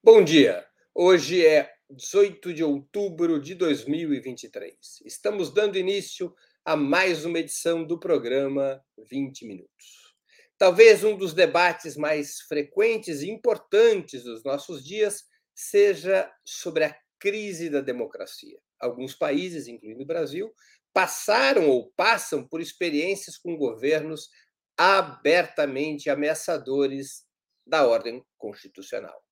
[0.00, 0.64] Bom dia.
[0.94, 5.02] Hoje é 18 de outubro de 2023.
[5.04, 6.32] Estamos dando início
[6.64, 8.80] a mais uma edição do programa
[9.10, 10.14] 20 Minutos.
[10.56, 17.68] Talvez um dos debates mais frequentes e importantes dos nossos dias seja sobre a crise
[17.68, 18.56] da democracia.
[18.78, 20.54] Alguns países, incluindo o Brasil,
[20.92, 24.28] passaram ou passam por experiências com governos
[24.76, 27.26] abertamente ameaçadores
[27.66, 29.27] da ordem constitucional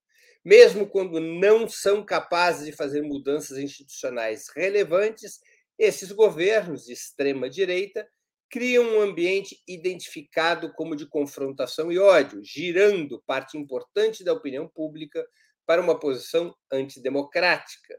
[0.47, 5.41] mesmo quando não são capazes de fazer mudanças institucionais relevantes,
[5.77, 8.09] esses governos de extrema direita
[8.49, 15.27] criam um ambiente identificado como de confrontação e ódio, girando parte importante da opinião pública
[15.67, 17.99] para uma posição antidemocrática,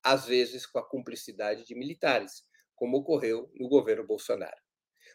[0.00, 2.44] às vezes com a cumplicidade de militares,
[2.76, 4.62] como ocorreu no governo Bolsonaro.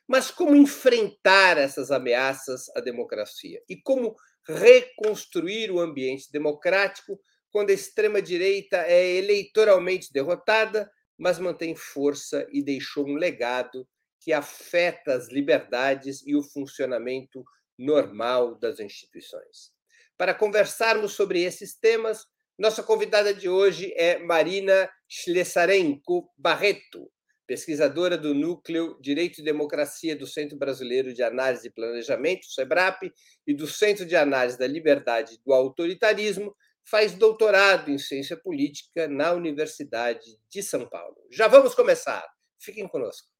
[0.05, 3.63] Mas como enfrentar essas ameaças à democracia?
[3.69, 7.19] E como reconstruir o ambiente democrático
[7.51, 13.87] quando a extrema-direita é eleitoralmente derrotada, mas mantém força e deixou um legado
[14.19, 17.43] que afeta as liberdades e o funcionamento
[17.77, 19.71] normal das instituições.
[20.17, 22.25] Para conversarmos sobre esses temas,
[22.57, 27.11] nossa convidada de hoje é Marina Schlesarenko Barreto,
[27.47, 33.11] pesquisadora do Núcleo Direito e Democracia do Centro Brasileiro de Análise e Planejamento, SEBRAP,
[33.45, 39.07] e do Centro de Análise da Liberdade e do Autoritarismo, faz doutorado em Ciência Política
[39.07, 41.15] na Universidade de São Paulo.
[41.31, 42.25] Já vamos começar.
[42.59, 43.32] Fiquem conosco.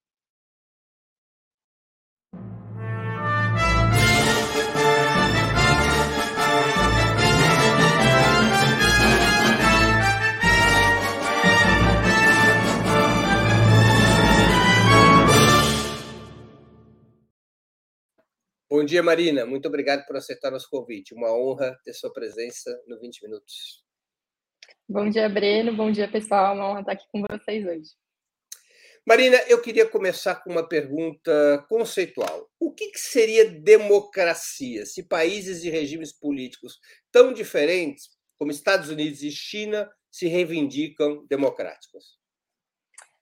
[18.74, 19.46] Bom dia, Marina.
[19.46, 21.14] Muito obrigado por aceitar nosso convite.
[21.14, 23.84] Uma honra ter sua presença no 20 Minutos.
[24.90, 25.76] Bom dia, Breno.
[25.76, 26.56] Bom dia, pessoal.
[26.56, 27.92] Uma honra estar aqui com vocês hoje.
[29.06, 32.50] Marina, eu queria começar com uma pergunta conceitual.
[32.60, 36.80] O que, seria democracia se países e regimes políticos
[37.12, 42.18] tão diferentes como Estados Unidos e China se reivindicam democráticos?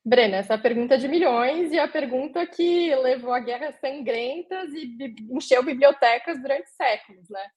[0.04, 5.14] Brena, essa é pergunta de milhões e a pergunta que levou a guerras sangrentas e
[5.30, 7.48] encheu bibliotecas durante séculos, né?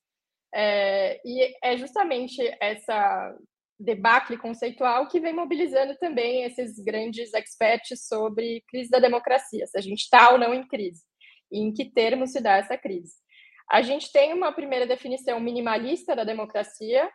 [0.55, 3.35] É, e é justamente essa
[3.81, 9.81] debacle conceitual que vem mobilizando também esses grandes experts sobre crise da democracia, se a
[9.81, 11.03] gente está ou não em crise,
[11.51, 13.15] e em que termos se dá essa crise.
[13.71, 17.11] A gente tem uma primeira definição minimalista da democracia,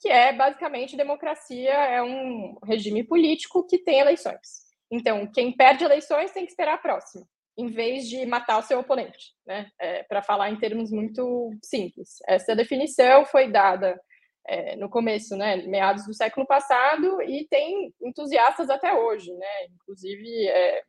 [0.00, 4.71] que é basicamente democracia é um regime político que tem eleições.
[4.92, 7.26] Então, quem perde eleições tem que esperar a próxima,
[7.56, 9.70] em vez de matar o seu oponente, né?
[9.80, 12.18] É, Para falar em termos muito simples.
[12.28, 13.98] Essa definição foi dada
[14.46, 19.66] é, no começo, né, meados do século passado, e tem entusiastas até hoje, né?
[19.70, 20.82] Inclusive é,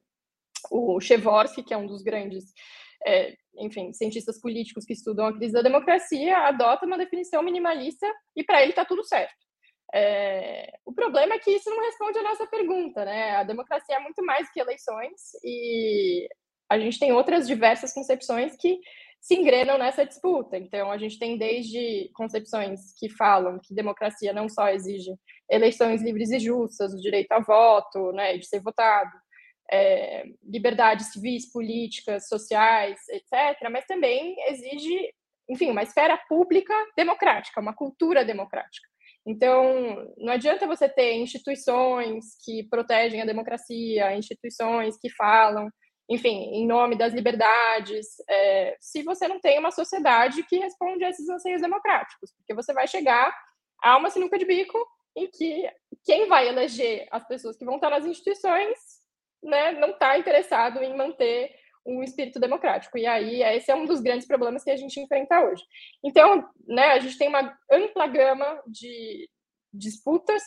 [0.69, 2.43] o Chevorsky, que é um dos grandes
[3.05, 8.43] é, enfim, cientistas políticos que estudam a crise da democracia, adota uma definição minimalista e
[8.43, 9.35] para ele está tudo certo.
[9.93, 13.35] É, o problema é que isso não responde a nossa pergunta, né?
[13.35, 16.27] A democracia é muito mais que eleições e
[16.67, 18.79] a gente tem outras diversas concepções que
[19.21, 20.57] se engrenam nessa disputa.
[20.57, 25.13] Então, a gente tem desde concepções que falam que democracia não só exige
[25.49, 29.11] eleições livres e justas, o direito a voto, né, de ser votado,
[29.71, 35.13] é, liberdades civis, políticas, sociais, etc., mas também exige,
[35.47, 38.92] enfim, uma esfera pública democrática, uma cultura democrática.
[39.25, 45.69] Então, não adianta você ter instituições que protegem a democracia, instituições que falam,
[46.09, 51.09] enfim, em nome das liberdades, é, se você não tem uma sociedade que responde a
[51.09, 53.33] esses anseios democráticos, porque você vai chegar
[53.81, 54.77] a uma sinuca de bico
[55.15, 55.69] em que
[56.03, 58.77] quem vai eleger as pessoas que vão estar nas instituições
[59.41, 61.53] né, não está interessado em manter
[61.85, 62.97] um espírito democrático.
[62.97, 65.63] E aí, esse é um dos grandes problemas que a gente enfrenta hoje.
[66.03, 69.29] Então, né, a gente tem uma ampla gama de
[69.73, 70.43] disputas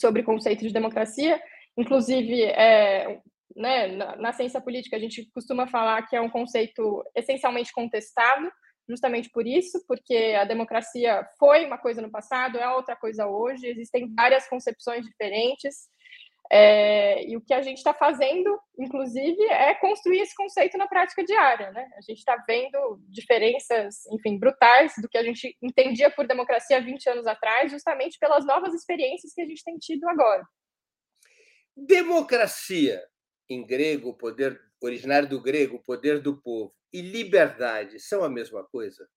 [0.00, 1.40] sobre o conceito de democracia,
[1.76, 3.20] inclusive, é,
[3.54, 8.50] né, na, na ciência política, a gente costuma falar que é um conceito essencialmente contestado,
[8.88, 13.66] justamente por isso, porque a democracia foi uma coisa no passado, é outra coisa hoje,
[13.66, 15.88] existem várias concepções diferentes,
[16.52, 21.24] é, e o que a gente está fazendo, inclusive, é construir esse conceito na prática
[21.24, 21.70] diária.
[21.70, 21.88] Né?
[21.96, 27.08] A gente está vendo diferenças, enfim, brutais do que a gente entendia por democracia 20
[27.08, 30.44] anos atrás, justamente pelas novas experiências que a gente tem tido agora.
[31.76, 33.00] Democracia,
[33.48, 39.08] em grego, poder originário do grego, poder do povo, e liberdade são a mesma coisa?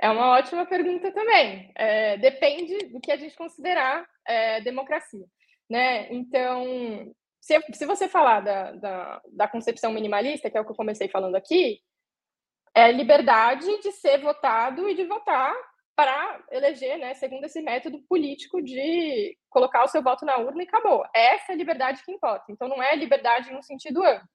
[0.00, 1.72] É uma ótima pergunta também.
[1.74, 5.26] É, depende do que a gente considerar é, democracia.
[5.68, 6.12] Né?
[6.12, 10.76] Então, se, se você falar da, da, da, concepção minimalista, que é o que eu
[10.76, 11.80] comecei falando aqui,
[12.74, 15.54] é liberdade de ser votado e de votar
[15.96, 20.66] para eleger, né, segundo esse método político de colocar o seu voto na urna e
[20.66, 21.04] acabou.
[21.12, 22.44] Essa é a liberdade que importa.
[22.50, 24.28] Então, não é liberdade no sentido amplo.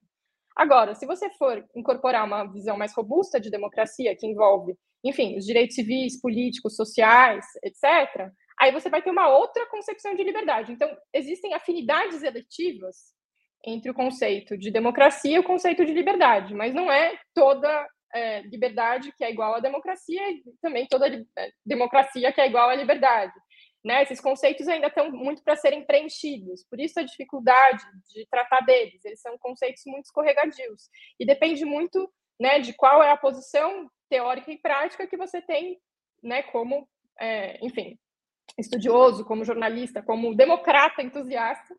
[0.55, 5.45] Agora, se você for incorporar uma visão mais robusta de democracia, que envolve, enfim, os
[5.45, 8.29] direitos civis, políticos, sociais, etc.,
[8.59, 10.71] aí você vai ter uma outra concepção de liberdade.
[10.71, 13.13] Então, existem afinidades eletivas
[13.65, 18.41] entre o conceito de democracia e o conceito de liberdade, mas não é toda é,
[18.41, 22.75] liberdade que é igual à democracia e também toda é, democracia que é igual à
[22.75, 23.33] liberdade.
[23.83, 24.03] Né?
[24.03, 27.83] Esses conceitos ainda estão muito para serem preenchidos, por isso a dificuldade
[28.13, 29.03] de tratar deles.
[29.03, 30.89] Eles são conceitos muito escorregadios
[31.19, 32.09] e depende muito
[32.39, 35.79] né, de qual é a posição teórica e prática que você tem,
[36.21, 36.87] né, como,
[37.19, 37.97] é, enfim,
[38.57, 41.75] estudioso, como jornalista, como democrata entusiasta,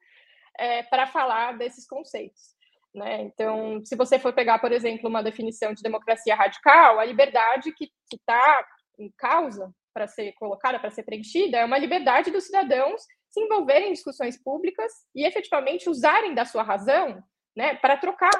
[0.59, 2.55] é, para falar desses conceitos.
[2.95, 3.23] Né?
[3.23, 7.91] Então, se você for pegar, por exemplo, uma definição de democracia radical, a liberdade que
[8.13, 8.65] está
[8.99, 13.89] em causa para ser colocada, para ser preenchida, é uma liberdade dos cidadãos se envolverem
[13.89, 17.21] em discussões públicas e efetivamente usarem da sua razão
[17.57, 18.31] né, para trocar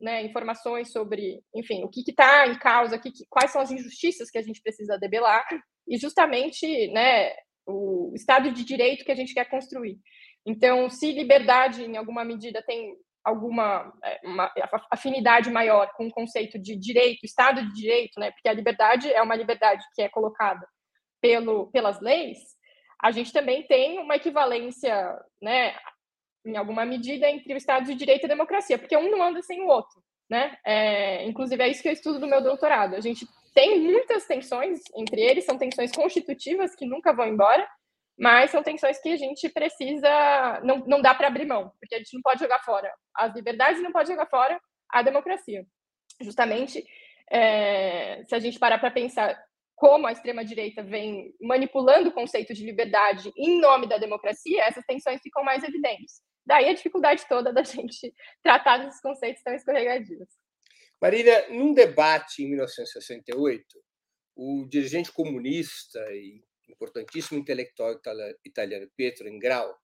[0.00, 4.38] né, informações sobre, enfim, o que está em causa, que, quais são as injustiças que
[4.38, 5.44] a gente precisa debelar
[5.88, 7.32] e justamente né,
[7.66, 9.98] o Estado de Direito que a gente quer construir.
[10.46, 12.94] Então, se liberdade, em alguma medida, tem
[13.24, 14.52] alguma é, uma
[14.90, 19.22] afinidade maior com o conceito de direito, Estado de Direito, né, porque a liberdade é
[19.22, 20.66] uma liberdade que é colocada
[21.22, 22.38] pelo, pelas leis,
[23.02, 25.74] a gente também tem uma equivalência, né,
[26.44, 29.40] em alguma medida, entre o Estado de Direito e a democracia, porque um não anda
[29.42, 30.56] sem o outro, né?
[30.64, 32.94] É, inclusive, é isso que eu estudo no meu doutorado.
[32.94, 37.66] A gente tem muitas tensões entre eles, são tensões constitutivas que nunca vão embora,
[38.18, 41.98] mas são tensões que a gente precisa, não, não dá para abrir mão, porque a
[41.98, 44.60] gente não pode jogar fora as liberdades não pode jogar fora
[44.90, 45.64] a democracia.
[46.20, 46.84] Justamente,
[47.30, 49.40] é, se a gente parar para pensar
[49.74, 55.20] como a extrema-direita vem manipulando o conceito de liberdade em nome da democracia, essas tensões
[55.20, 56.22] ficam mais evidentes.
[56.46, 58.12] Daí a dificuldade toda da gente
[58.42, 60.28] tratar desses conceitos tão escorregadios.
[61.00, 63.64] Marília, num debate em 1968,
[64.36, 68.00] o dirigente comunista e importantíssimo intelectual
[68.44, 69.74] italiano Pietro Ingrao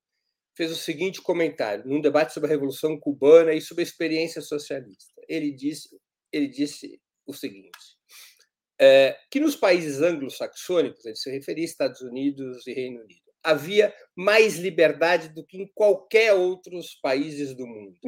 [0.56, 5.22] fez o seguinte comentário num debate sobre a Revolução Cubana e sobre a experiência socialista.
[5.28, 5.88] Ele disse,
[6.32, 7.78] ele disse o seguinte:
[8.80, 13.94] é, que nos países anglo-saxônicos, ele se referia a Estados Unidos e Reino Unido, havia
[14.16, 17.98] mais liberdade do que em qualquer outros países do mundo,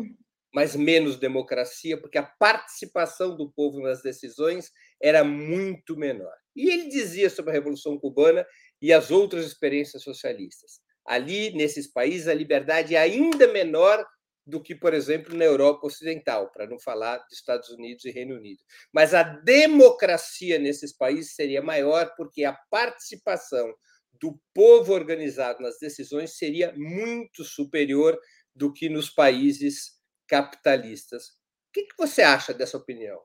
[0.55, 4.71] mas menos democracia, porque a participação do povo nas decisões
[5.01, 6.35] era muito menor.
[6.55, 8.47] E ele dizia sobre a Revolução Cubana
[8.81, 10.81] e as outras experiências socialistas.
[11.07, 14.05] Ali, nesses países, a liberdade é ainda menor
[14.47, 18.37] do que, por exemplo, na Europa Ocidental, para não falar dos Estados Unidos e Reino
[18.37, 18.61] Unido.
[18.93, 23.73] Mas a democracia nesses países seria maior porque a participação
[24.21, 28.19] do povo organizado nas decisões seria muito superior
[28.55, 30.02] do que nos países
[30.33, 31.27] capitalistas.
[31.69, 33.21] O que, você acha dessa opinião?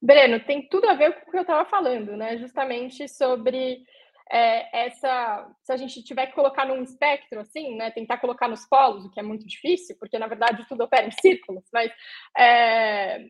[0.00, 2.38] Breno, tem tudo a ver com o que eu estava falando, né?
[2.38, 3.82] Justamente sobre
[4.30, 8.64] é, essa, se a gente tiver que colocar num espectro, assim, né, tentar colocar nos
[8.66, 11.90] polos, o que é muito difícil, porque na verdade tudo opera em círculos, mas
[12.38, 13.26] é,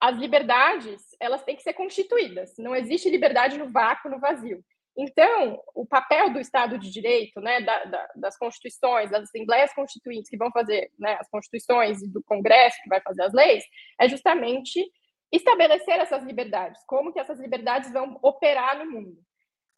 [0.00, 2.54] as liberdades elas têm que ser constituídas.
[2.58, 4.64] Não existe liberdade no vácuo, no vazio.
[4.96, 10.28] Então, o papel do Estado de Direito, né, da, da, das constituições, das assembleias constituintes
[10.28, 13.64] que vão fazer né, as constituições e do Congresso que vai fazer as leis,
[14.00, 14.84] é justamente
[15.32, 19.16] estabelecer essas liberdades, como que essas liberdades vão operar no mundo.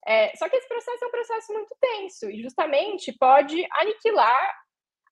[0.07, 4.57] É, só que esse processo é um processo muito tenso e justamente pode aniquilar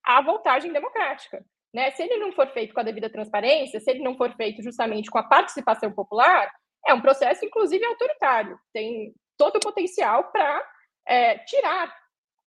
[0.03, 1.45] a voltagem democrática.
[1.73, 1.91] Né?
[1.93, 5.11] Se ele não for feito com a devida transparência, se ele não for feito justamente
[5.11, 6.51] com a participação popular,
[6.87, 8.59] é um processo, inclusive, autoritário.
[8.73, 10.63] Tem todo o potencial para
[11.09, 11.91] é, tirar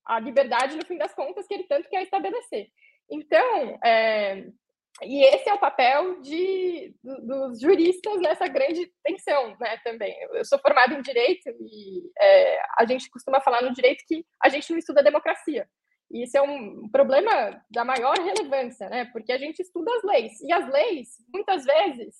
[0.06, 2.68] a liberdade, no fim das contas, que ele tanto quer estabelecer.
[3.10, 4.46] Então, é,
[5.02, 10.16] e esse é o papel de, dos juristas nessa grande tensão, né, também.
[10.34, 14.50] Eu sou formada em direito e é, a gente costuma falar no direito que a
[14.50, 15.68] gente não estuda democracia.
[16.12, 20.40] E isso é um problema da maior relevância, né, porque a gente estuda as leis.
[20.42, 22.16] E as leis, muitas vezes,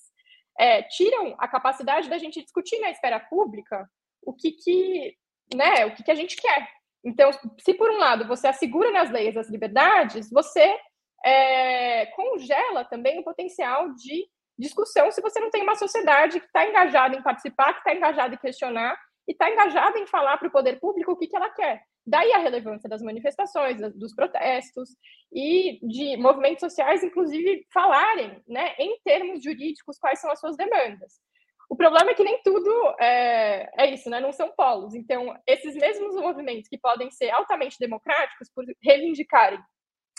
[0.58, 3.88] é, tiram a capacidade da gente discutir na esfera pública
[4.26, 5.16] o que, que,
[5.54, 6.68] né, o que, que a gente quer.
[7.04, 10.76] Então, se por um lado você assegura nas leis as liberdades, você
[11.24, 14.26] é, congela também o potencial de
[14.58, 18.34] discussão se você não tem uma sociedade que está engajada em participar, que está engajada
[18.34, 18.96] em questionar
[19.28, 21.82] e está engajada em falar para o poder público o que, que ela quer.
[22.06, 24.90] Daí a relevância das manifestações, dos protestos
[25.32, 31.14] e de movimentos sociais, inclusive, falarem né, em termos jurídicos quais são as suas demandas.
[31.68, 34.20] O problema é que nem tudo é, é, isso, né?
[34.20, 34.94] não são polos.
[34.94, 39.58] Então, esses mesmos movimentos que podem ser altamente democráticos por reivindicarem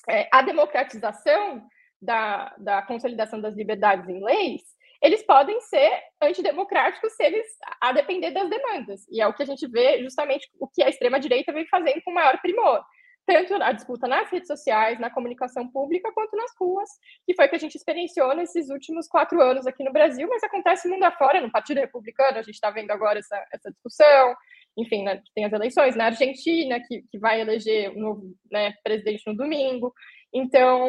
[0.10, 1.66] é, a democratização
[2.02, 4.62] da, da consolidação das liberdades em leis,
[5.02, 7.46] eles podem ser antidemocráticos se eles
[7.82, 9.06] a depender das demandas.
[9.10, 12.12] E é o que a gente vê justamente o que a extrema-direita vem fazendo com
[12.12, 12.84] maior primor.
[13.25, 16.89] Tanto a disputa nas redes sociais, na comunicação pública, quanto nas ruas,
[17.25, 20.44] que foi o que a gente experienciou nesses últimos quatro anos aqui no Brasil, mas
[20.44, 24.36] acontece mundo afora, no Partido Republicano, a gente está vendo agora essa, essa discussão,
[24.77, 29.24] enfim, né, tem as eleições na Argentina, que, que vai eleger um novo né, presidente
[29.25, 29.94] no domingo.
[30.34, 30.88] Então,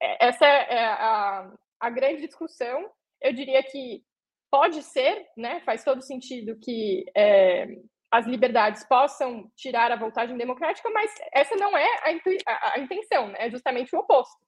[0.00, 2.88] é, essa é a, a grande discussão.
[3.20, 4.02] Eu diria que
[4.50, 7.66] pode ser, né, faz todo sentido que é,
[8.12, 13.46] as liberdades possam tirar a voltagem democrática, mas essa não é a, a, intenção, né,
[13.46, 14.38] é justamente o oposto.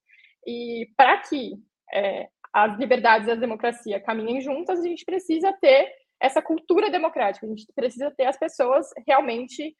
[0.47, 1.54] E para que
[1.90, 5.90] é, as liberdades e a democracia caminhem juntas, a gente precisa ter
[6.21, 9.75] essa cultura democrática, a gente precisa ter as pessoas realmente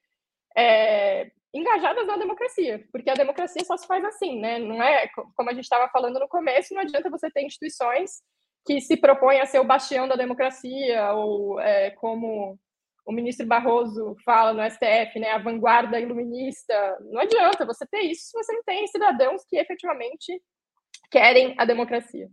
[0.57, 4.59] é, engajadas na democracia, porque a democracia só se faz assim, né?
[4.59, 8.23] Não é como a gente estava falando no começo, não adianta você ter instituições
[8.67, 12.59] que se propõem a ser o bastião da democracia ou é, como
[13.05, 16.99] o ministro Barroso fala no STF, né, a vanguarda iluminista.
[17.11, 20.43] Não adianta você ter isso se você não tem cidadãos que efetivamente
[21.11, 22.29] querem a democracia.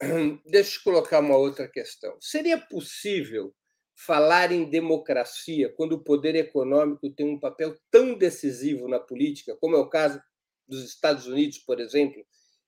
[0.46, 2.16] Deixa eu colocar uma outra questão.
[2.20, 3.54] Seria possível
[3.96, 9.74] falar em democracia quando o poder econômico tem um papel tão decisivo na política, como
[9.74, 10.20] é o caso
[10.68, 12.22] dos Estados Unidos, por exemplo,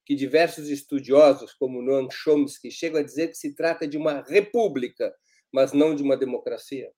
[0.06, 5.14] que diversos estudiosos, como Noam Chomsky, chegam a dizer que se trata de uma república,
[5.52, 6.90] mas não de uma democracia?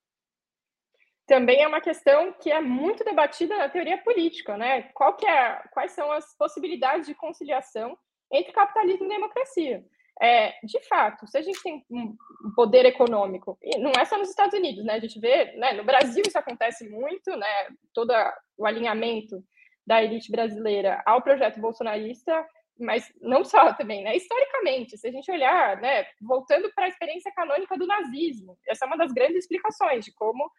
[1.27, 4.83] Também é uma questão que é muito debatida na teoria política, né?
[4.93, 7.97] Qual que é, quais são as possibilidades de conciliação
[8.31, 9.85] entre capitalismo e democracia?
[10.21, 12.15] É, de fato, se a gente tem um
[12.55, 14.93] poder econômico, e não é só nos Estados Unidos, né?
[14.93, 17.67] A gente vê, né, no Brasil isso acontece muito, né?
[17.93, 18.13] Todo
[18.57, 19.43] o alinhamento
[19.85, 22.45] da elite brasileira ao projeto bolsonarista,
[22.81, 24.15] mas não só também, né?
[24.15, 28.87] Historicamente, se a gente olhar, né, voltando para a experiência canônica do nazismo, essa é
[28.87, 30.49] uma das grandes explicações de como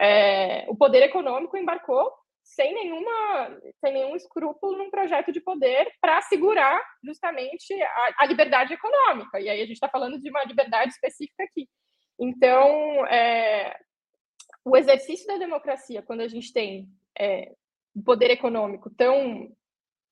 [0.00, 2.12] é, o poder econômico embarcou
[2.42, 8.74] sem nenhuma sem nenhum escrúpulo num projeto de poder para assegurar justamente a, a, liberdade
[8.74, 11.68] econômica e aí a gente está falando de uma liberdade específica aqui
[12.18, 13.78] então é,
[14.64, 17.52] o exercício da democracia quando a gente tem é,
[17.94, 19.48] um poder econômico tão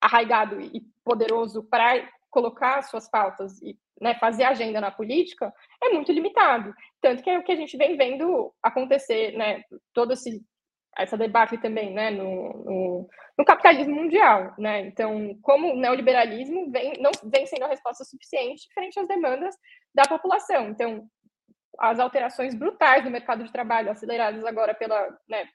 [0.01, 5.53] arraigado e poderoso para colocar suas pautas e né, fazer agenda na política
[5.83, 10.13] é muito limitado tanto que é o que a gente vem vendo acontecer né todo
[10.13, 10.41] esse
[10.97, 14.55] essa debate também né, no, no, no, capitalismo mundial.
[14.59, 14.81] Né?
[14.81, 19.55] Então, como o neoliberalismo vem, não vem sendo a resposta suficiente frente às demandas
[19.95, 20.69] da população.
[20.69, 21.07] Então,
[21.79, 25.49] as alterações brutais no mercado de trabalho, aceleradas agora pela né,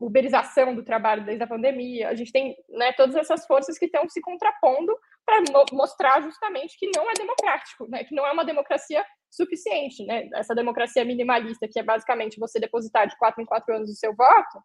[0.00, 4.08] uberização do trabalho desde a pandemia, a gente tem né, todas essas forças que estão
[4.08, 8.44] se contrapondo para mo mostrar justamente que não é democrático, né, que não é uma
[8.44, 10.28] democracia suficiente, né?
[10.34, 14.14] Essa democracia minimalista, que é basicamente você depositar de quatro em quatro anos o seu
[14.14, 14.62] voto,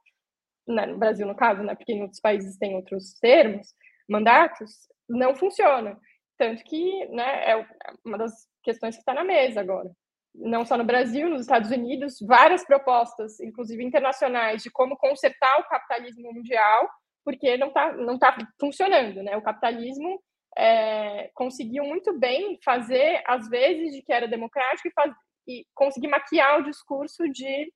[0.68, 3.68] né, no Brasil, no caso, né, porque em outros países tem outros termos,
[4.08, 6.00] mandatos, não funciona.
[6.38, 7.68] Tanto que né, é
[8.06, 8.32] uma das
[8.64, 9.90] questões que está na mesa agora.
[10.36, 15.68] Não só no Brasil, nos Estados Unidos, várias propostas, inclusive internacionais, de como consertar o
[15.68, 16.90] capitalismo mundial,
[17.24, 19.22] porque não está não tá funcionando.
[19.22, 19.38] Né?
[19.38, 20.20] O capitalismo
[20.58, 25.14] é, conseguiu muito bem fazer, às vezes, de que era democrático e, faz,
[25.48, 27.72] e conseguir maquiar o discurso de,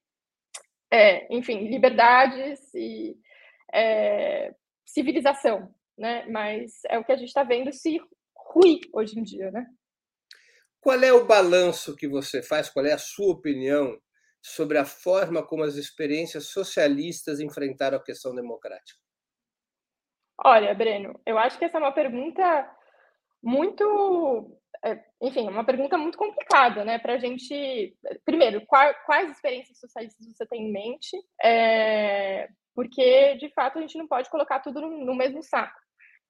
[0.91, 3.15] é, enfim, liberdades e
[3.73, 4.53] é,
[4.85, 6.25] civilização, né?
[6.27, 7.99] Mas é o que a gente está vendo se
[8.35, 9.65] ruir hoje em dia, né?
[10.87, 12.69] Qual é o balanço que você faz?
[12.69, 13.99] Qual é a sua opinião
[14.41, 18.97] sobre a forma como as experiências socialistas enfrentaram a questão democrática?
[20.45, 22.73] Olha, Breno, eu acho que essa é uma pergunta
[23.43, 26.97] muito, é, enfim, uma pergunta muito complicada, né?
[26.99, 31.17] Para a gente, primeiro, quais, experiências socialistas você tem em mente?
[31.43, 35.77] É, porque, de fato, a gente não pode colocar tudo no, no mesmo saco,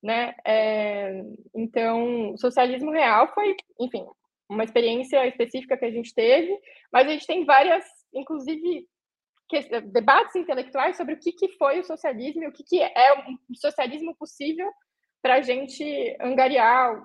[0.02, 0.34] né?
[0.44, 1.22] É,
[1.54, 4.04] então, o socialismo real foi, enfim,
[4.50, 6.58] uma experiência específica que a gente teve,
[6.92, 8.88] mas a gente tem várias, inclusive,
[9.50, 13.14] que, debates intelectuais sobre o que, que foi o socialismo e o que, que é
[13.28, 14.70] um socialismo possível
[15.22, 17.04] para a gente angariar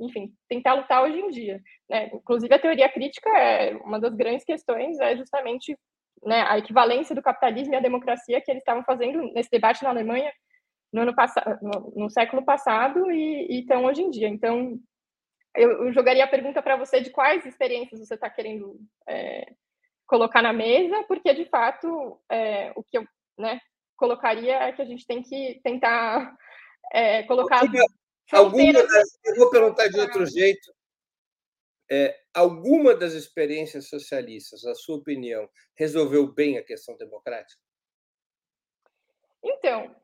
[0.00, 1.60] enfim, tentar lutar hoje em dia.
[1.88, 2.10] Né?
[2.12, 5.76] Inclusive, a teoria crítica é uma das grandes questões, é justamente
[6.24, 9.90] né, a equivalência do capitalismo e a democracia que eles estavam fazendo nesse debate na
[9.90, 10.32] Alemanha
[10.92, 14.28] no, ano passado, no, no século passado e, estão hoje em dia.
[14.28, 14.78] Então,
[15.54, 19.52] eu, eu jogaria a pergunta para você de quais experiências você está querendo é,
[20.06, 23.06] colocar na mesa, porque, de fato, é, o que eu
[23.38, 23.60] né,
[23.96, 26.36] colocaria é que a gente tem que tentar
[26.92, 27.62] é, colocar...
[28.30, 30.70] Alguma das, eu vou perguntar de outro jeito.
[31.90, 37.60] É, alguma das experiências socialistas, na sua opinião, resolveu bem a questão democrática?
[39.42, 39.96] Então,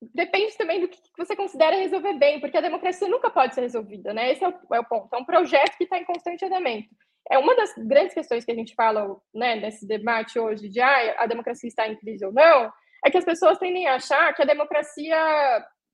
[0.00, 4.12] depende também do que você considera resolver bem, porque a democracia nunca pode ser resolvida,
[4.12, 4.32] né?
[4.32, 5.12] Esse é o, é o ponto.
[5.14, 6.88] É um projeto que está em constante andamento.
[7.30, 11.22] É uma das grandes questões que a gente fala né, nesse debate hoje de ah,
[11.22, 12.72] a democracia está em crise ou não,
[13.04, 15.16] é que as pessoas tendem a achar que a democracia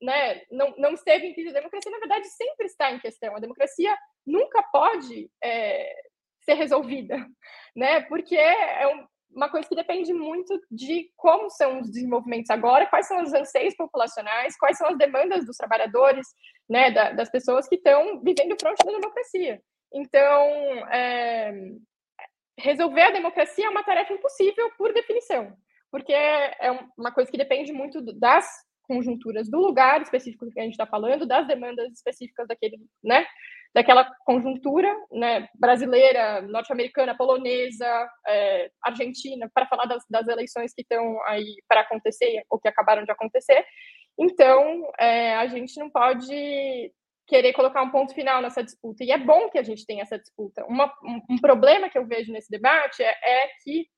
[0.00, 1.50] né, não, não esteve em crise.
[1.50, 3.34] A democracia, na verdade, sempre está em questão.
[3.34, 3.96] A democracia
[4.26, 5.92] nunca pode é,
[6.42, 7.16] ser resolvida,
[7.74, 8.02] né?
[8.02, 13.06] Porque é um, uma coisa que depende muito de como são os desenvolvimentos agora, quais
[13.06, 16.26] são os anseios populacionais, quais são as demandas dos trabalhadores,
[16.68, 19.60] né, da, das pessoas que estão vivendo fronte da democracia.
[19.92, 20.42] Então,
[20.92, 21.52] é,
[22.58, 25.52] resolver a democracia é uma tarefa impossível por definição,
[25.90, 28.46] porque é uma coisa que depende muito das
[28.82, 33.26] conjunturas do lugar específico que a gente está falando, das demandas específicas daquele, né,
[33.74, 41.20] daquela conjuntura, né, brasileira, norte-americana, polonesa, é, argentina, para falar das, das, eleições que estão
[41.24, 43.66] aí para acontecer ou que acabaram de acontecer.
[44.16, 46.92] Então, é, a gente não pode
[47.26, 49.02] querer colocar um ponto final nessa disputa.
[49.02, 50.64] E é bom que a gente tenha essa disputa.
[50.66, 53.88] Uma, um, um, problema que eu vejo nesse debate é, é que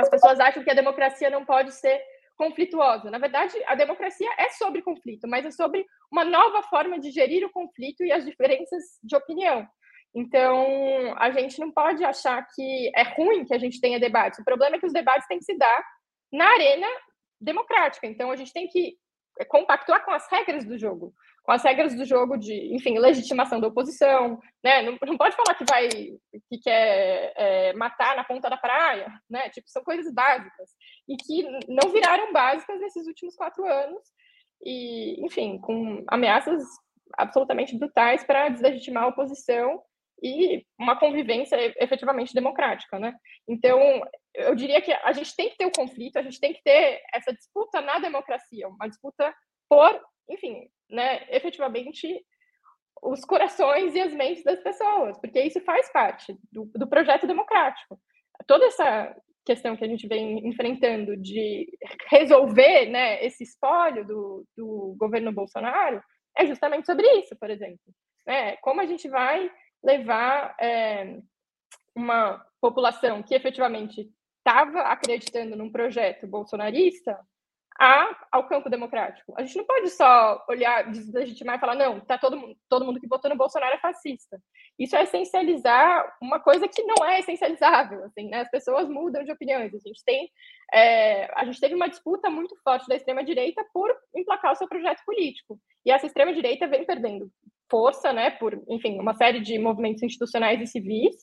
[0.00, 2.02] as pessoas acham que a democracia não pode ser
[2.36, 3.10] conflituosa.
[3.10, 7.44] Na verdade, a democracia é sobre conflito, mas é sobre uma nova forma de gerir
[7.46, 9.66] o conflito e as diferenças de opinião.
[10.14, 14.38] Então, a gente não pode achar que é ruim que a gente tenha debates.
[14.38, 15.84] O problema é que os debates têm que se dar
[16.30, 16.86] na arena
[17.40, 18.06] democrática.
[18.06, 18.96] Então, a gente tem que
[19.48, 23.66] compactuar com as regras do jogo com as regras do jogo de, enfim, legitimação da
[23.66, 24.82] oposição, né?
[24.82, 29.50] Não, não pode falar que vai, que quer é, matar na ponta da praia, né?
[29.50, 30.70] Tipo, são coisas básicas
[31.08, 34.02] e que não viraram básicas nesses últimos quatro anos
[34.64, 36.62] e, enfim, com ameaças
[37.18, 39.82] absolutamente brutais para deslegitimar a oposição
[40.22, 43.12] e uma convivência efetivamente democrática, né?
[43.48, 43.78] Então,
[44.32, 47.02] eu diria que a gente tem que ter o conflito, a gente tem que ter
[47.12, 49.34] essa disputa na democracia, uma disputa
[49.68, 50.00] por,
[50.30, 52.24] enfim, né, efetivamente
[53.02, 57.98] os corações e as mentes das pessoas, porque isso faz parte do, do projeto democrático.
[58.46, 61.66] Toda essa questão que a gente vem enfrentando de
[62.08, 66.00] resolver né, esse espólio do, do governo Bolsonaro
[66.36, 67.80] é justamente sobre isso, por exemplo.
[68.26, 68.56] Né?
[68.58, 69.50] Como a gente vai
[69.82, 71.18] levar é,
[71.96, 77.18] uma população que efetivamente estava acreditando num projeto bolsonarista
[77.78, 79.34] a, ao campo democrático.
[79.36, 83.00] A gente não pode só olhar, deslegitimar e falar, não, tá todo mundo, todo mundo
[83.00, 84.38] que votou no Bolsonaro é fascista.
[84.78, 88.40] Isso é essencializar uma coisa que não é essencializável, assim, né?
[88.40, 89.74] As pessoas mudam de opiniões.
[89.74, 90.28] A gente tem,
[90.72, 94.68] é, a gente teve uma disputa muito forte da extrema direita por emplacar o seu
[94.68, 95.58] projeto político.
[95.84, 97.30] E essa extrema direita vem perdendo
[97.70, 101.16] força, né, por, enfim, uma série de movimentos institucionais e civis,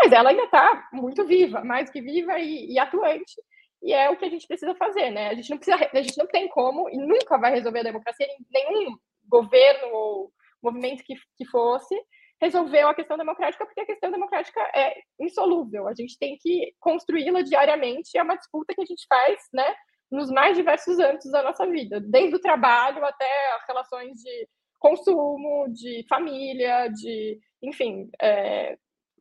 [0.00, 3.34] mas ela ainda está muito viva, mais que viva e, e atuante
[3.82, 5.28] e é o que a gente precisa fazer, né?
[5.28, 8.26] A gente não precisa, a gente não tem como e nunca vai resolver a democracia,
[8.50, 8.96] nenhum
[9.28, 11.94] governo ou movimento que, que fosse
[12.40, 15.88] resolveu a questão democrática, porque a questão democrática é insolúvel.
[15.88, 19.74] A gente tem que construí-la diariamente, é uma disputa que a gente faz, né,
[20.10, 25.66] nos mais diversos âmbitos da nossa vida, desde o trabalho até as relações de consumo,
[25.72, 28.76] de família, de, enfim, é,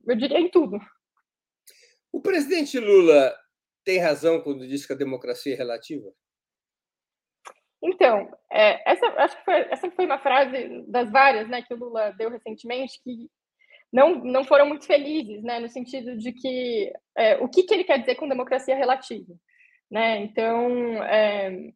[0.07, 0.77] eu diria em tudo.
[2.11, 3.35] O presidente Lula
[3.85, 6.11] tem razão quando diz que a democracia é relativa?
[7.83, 11.77] Então, é, essa, acho que foi, essa foi uma frase das várias né, que o
[11.77, 13.29] Lula deu recentemente que
[13.93, 17.83] não, não foram muito felizes, né, no sentido de que é, o que, que ele
[17.83, 19.33] quer dizer com democracia relativa.
[19.89, 20.17] Né?
[20.23, 21.69] Então, é,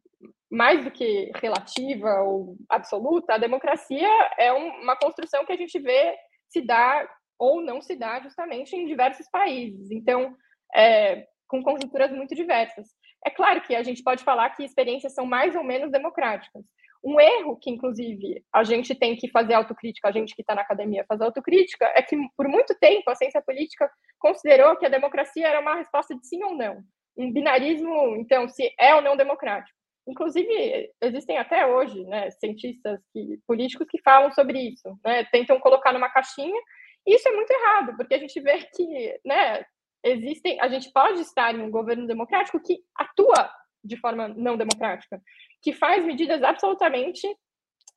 [0.50, 5.78] mais do que relativa ou absoluta, a democracia é um, uma construção que a gente
[5.78, 6.16] vê
[6.48, 9.90] se dar ou não se dá justamente em diversos países.
[9.90, 10.36] Então,
[10.74, 12.88] é, com conjunturas muito diversas.
[13.26, 16.64] É claro que a gente pode falar que experiências são mais ou menos democráticas.
[17.02, 20.60] Um erro que, inclusive, a gente tem que fazer autocrítica, a gente que está na
[20.60, 25.48] academia fazer autocrítica, é que, por muito tempo, a ciência política considerou que a democracia
[25.48, 26.82] era uma resposta de sim ou não.
[27.16, 29.76] Um binarismo, então, se é ou não democrático.
[30.06, 35.92] inclusive, existem até hoje né, cientistas que, políticos que falam sobre isso, né, tentam colocar
[35.92, 36.60] numa caixinha,
[37.06, 39.64] e isso é muito errado, porque a gente vê que né,
[40.04, 43.50] existem, a gente pode estar em um governo democrático que atua
[43.82, 45.20] de forma não democrática,
[45.62, 47.26] que faz medidas absolutamente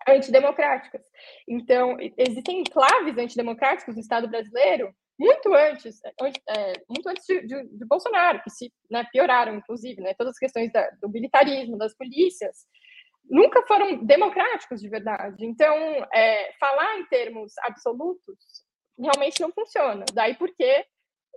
[0.07, 1.01] antidemocráticas.
[1.47, 6.01] Então, existem enclaves antidemocráticos no Estado brasileiro muito antes,
[6.49, 10.39] é, muito antes de, de, de, Bolsonaro, que se né, pioraram, inclusive, né, todas as
[10.39, 12.65] questões da, do militarismo, das polícias,
[13.29, 15.45] nunca foram democráticos de verdade.
[15.45, 15.75] Então,
[16.13, 18.37] é, falar em termos absolutos
[18.99, 20.03] realmente não funciona.
[20.13, 20.85] Daí porque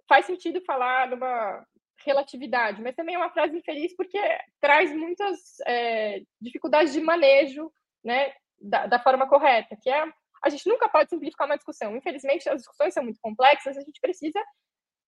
[0.08, 1.64] faz sentido falar numa
[2.04, 4.18] relatividade, mas também é uma frase infeliz porque
[4.60, 7.70] traz muitas é, dificuldades de manejo
[8.04, 10.06] né, da, da forma correta, que é
[10.44, 11.96] a gente nunca pode simplificar uma discussão.
[11.96, 14.40] Infelizmente, as discussões são muito complexas, a gente precisa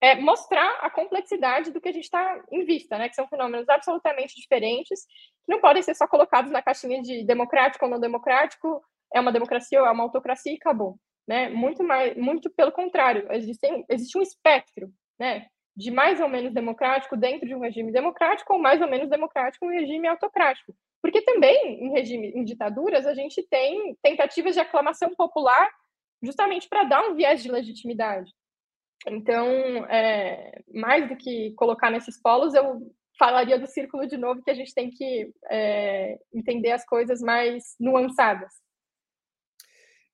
[0.00, 3.08] é, mostrar a complexidade do que a gente está em vista, né?
[3.08, 5.04] Que são fenômenos absolutamente diferentes,
[5.44, 8.82] que não podem ser só colocados na caixinha de democrático ou não democrático,
[9.14, 11.50] é uma democracia ou é uma autocracia e acabou, né?
[11.50, 15.46] Muito mais, muito pelo contrário, existe, existe um espectro, né?
[15.76, 19.66] De mais ou menos democrático dentro de um regime democrático ou mais ou menos democrático
[19.66, 20.74] em um regime autocrático.
[21.02, 25.68] Porque também em regime, em ditaduras, a gente tem tentativas de aclamação popular
[26.22, 28.32] justamente para dar um viés de legitimidade.
[29.06, 29.46] Então,
[29.88, 34.54] é, mais do que colocar nesses polos, eu falaria do círculo de novo, que a
[34.54, 38.52] gente tem que é, entender as coisas mais nuançadas.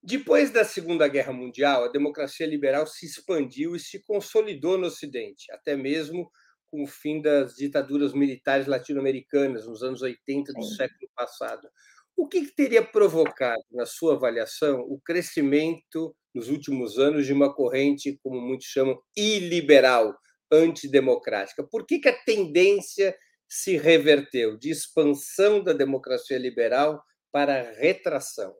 [0.06, 5.50] Depois da Segunda Guerra Mundial, a democracia liberal se expandiu e se consolidou no Ocidente,
[5.50, 6.30] até mesmo
[6.66, 10.74] com o fim das ditaduras militares latino-americanas nos anos 80 do Sim.
[10.76, 11.66] século passado.
[12.14, 17.54] O que, que teria provocado, na sua avaliação, o crescimento nos últimos anos de uma
[17.54, 20.14] corrente, como muitos chamam, iliberal,
[20.52, 21.66] antidemocrática?
[21.66, 23.16] Por que, que a tendência
[23.48, 28.54] se reverteu de expansão da democracia liberal para retração?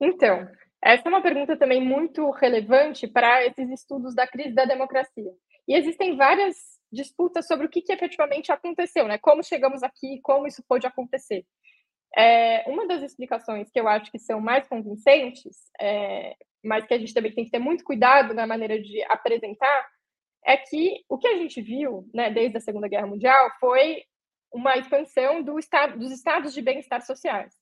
[0.00, 0.48] Então,
[0.82, 5.32] essa é uma pergunta também muito relevante para esses estudos da crise da democracia.
[5.66, 9.18] E existem várias disputa sobre o que, que efetivamente aconteceu, né?
[9.18, 11.44] Como chegamos aqui, como isso pôde acontecer.
[12.16, 16.34] É, uma das explicações que eu acho que são mais convincentes, é,
[16.64, 19.86] mas que a gente também tem que ter muito cuidado na maneira de apresentar,
[20.44, 24.02] é que o que a gente viu, né, desde a Segunda Guerra Mundial, foi
[24.52, 27.54] uma expansão do estado, dos estados de bem-estar sociais.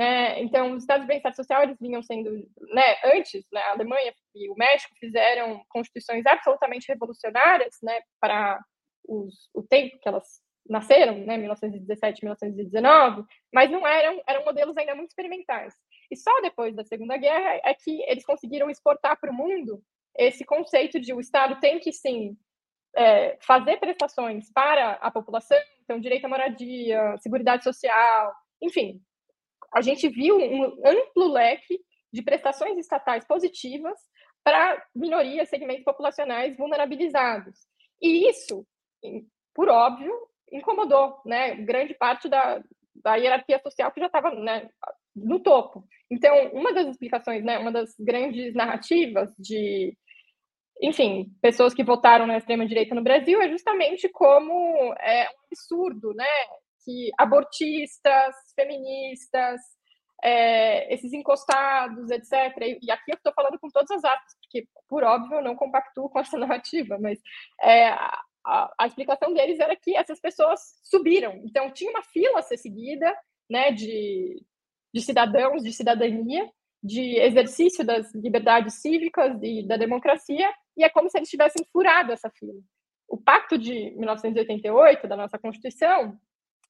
[0.00, 0.40] Né?
[0.40, 2.30] Então, os estados de bem-estar social eles vinham sendo,
[2.72, 8.58] né, antes, né, a Alemanha e o México fizeram constituições absolutamente revolucionárias, né, para
[9.06, 10.24] o tempo que elas
[10.66, 15.74] nasceram, né, 1917, 1919, mas não eram, eram modelos ainda muito experimentais.
[16.10, 19.82] E só depois da Segunda Guerra é que eles conseguiram exportar para o mundo
[20.16, 22.38] esse conceito de o Estado tem que sim
[22.96, 28.32] é, fazer prestações para a população, então direito à moradia, seguridade social,
[28.62, 28.98] enfim,
[29.72, 31.80] a gente viu um amplo leque
[32.12, 33.98] de prestações estatais positivas
[34.42, 37.58] para minorias, segmentos populacionais vulnerabilizados.
[38.02, 38.66] E isso,
[39.54, 40.12] por óbvio,
[40.50, 42.62] incomodou né, grande parte da,
[42.94, 44.68] da hierarquia social que já estava né,
[45.14, 45.84] no topo.
[46.10, 49.96] Então, uma das explicações, né, uma das grandes narrativas de,
[50.80, 56.26] enfim, pessoas que votaram na extrema-direita no Brasil é justamente como é um absurdo, né,
[56.84, 59.60] que abortistas, feministas,
[60.22, 62.78] é, esses encostados, etc.
[62.82, 66.08] E aqui eu estou falando com todas as aspas, porque, por óbvio, eu não compactuo
[66.08, 67.18] com essa narrativa, mas
[67.60, 67.88] é,
[68.44, 71.40] a, a, explicação deles era que essas pessoas subiram.
[71.44, 73.14] Então, tinha uma fila a ser seguida
[73.48, 74.42] né, de,
[74.92, 76.50] de cidadãos, de cidadania,
[76.82, 82.12] de exercício das liberdades cívicas e da democracia, e é como se eles tivessem furado
[82.12, 82.54] essa fila.
[83.06, 86.18] O Pacto de 1988, da nossa Constituição,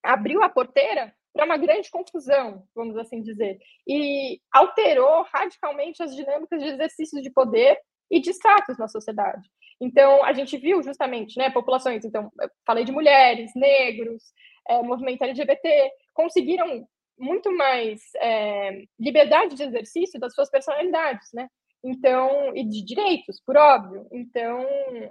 [0.03, 6.61] abriu a porteira para uma grande confusão, vamos assim dizer, e alterou radicalmente as dinâmicas
[6.61, 7.79] de exercício de poder
[8.11, 9.49] e de status na sociedade.
[9.81, 12.31] Então, a gente viu justamente, né, populações, então,
[12.67, 14.23] falei de mulheres, negros,
[14.69, 16.87] é, movimento LGBT, conseguiram
[17.19, 21.49] muito mais é, liberdade de exercício das suas personalidades, né?
[21.83, 24.07] Então, e de direitos, por óbvio.
[24.13, 24.67] Então,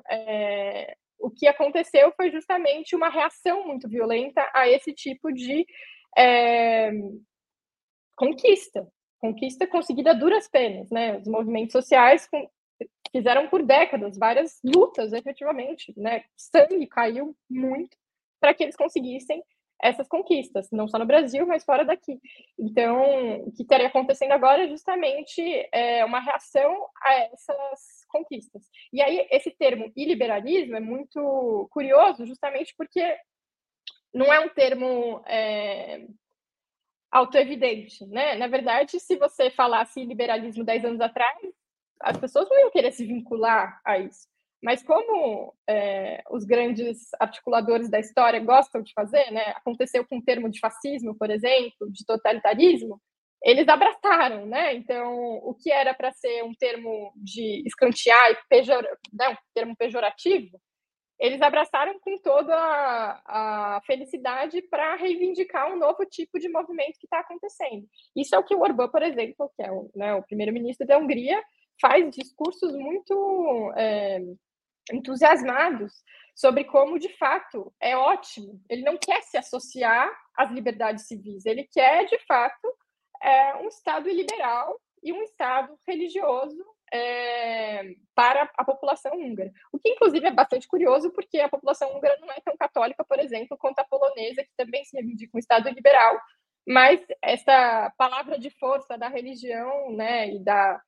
[0.10, 5.65] é, o que aconteceu foi justamente uma reação muito violenta a esse tipo de
[6.17, 6.91] é,
[8.15, 8.88] conquista,
[9.19, 11.17] conquista conseguida a duras penas, né?
[11.17, 12.49] Os movimentos sociais com,
[13.12, 16.23] fizeram por décadas várias lutas, efetivamente, né?
[16.36, 17.97] Sangue caiu muito
[18.39, 19.43] para que eles conseguissem
[19.81, 22.19] essas conquistas, não só no Brasil, mas fora daqui.
[22.57, 28.63] Então, o que estaria acontecendo agora é justamente é, uma reação a essas conquistas.
[28.91, 33.17] E aí, esse termo iliberalismo é muito curioso, justamente porque
[34.13, 36.05] não é um termo é,
[37.11, 38.35] autoevidente, né?
[38.35, 41.37] Na verdade, se você falasse liberalismo 10 anos atrás,
[42.01, 44.27] as pessoas não iam querer se vincular a isso.
[44.61, 49.53] Mas como é, os grandes articuladores da história gostam de fazer, né?
[49.55, 53.01] Aconteceu com o termo de fascismo, por exemplo, de totalitarismo,
[53.43, 54.75] eles abraçaram, né?
[54.75, 59.75] Então, o que era para ser um termo de escantear e pejor, né, um termo
[59.77, 60.59] pejorativo,
[61.19, 67.05] eles abraçaram com toda a, a felicidade para reivindicar um novo tipo de movimento que
[67.05, 67.85] está acontecendo.
[68.15, 70.97] Isso é o que o Orbán, por exemplo, que é o, né, o primeiro-ministro da
[70.97, 71.41] Hungria,
[71.81, 74.19] faz discursos muito é,
[74.91, 75.93] entusiasmados
[76.36, 78.62] sobre como, de fato, é ótimo.
[78.69, 82.67] Ele não quer se associar às liberdades civis, ele quer, de fato,
[83.21, 89.52] é, um Estado iliberal e um Estado religioso é, para a população húngara.
[89.71, 93.19] O que, inclusive, é bastante curioso, porque a população húngara não é tão católica, por
[93.19, 96.19] exemplo, quanto a polonesa, que também se reivindica um Estado liberal.
[96.67, 100.82] Mas essa palavra de força da religião, né, e da,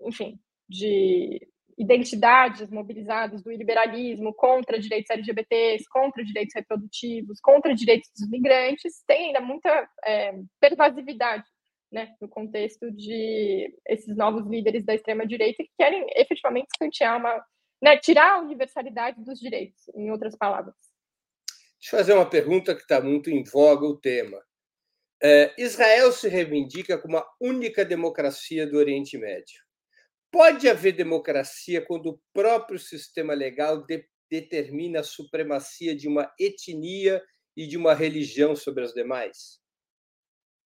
[0.00, 1.40] enfim, de
[1.82, 9.26] identidades mobilizadas do liberalismo contra direitos LGBTs, contra direitos reprodutivos, contra direitos dos migrantes, tem
[9.26, 11.44] ainda muita é, pervasividade
[11.90, 17.44] né, no contexto de esses novos líderes da extrema-direita que querem efetivamente escantear uma.
[17.82, 20.74] Né, tirar a universalidade dos direitos, em outras palavras.
[21.80, 24.40] Deixa eu fazer uma pergunta que está muito em voga o tema.
[25.20, 29.60] É, Israel se reivindica como a única democracia do Oriente Médio.
[30.32, 37.22] Pode haver democracia quando o próprio sistema legal de, determina a supremacia de uma etnia
[37.54, 39.60] e de uma religião sobre as demais?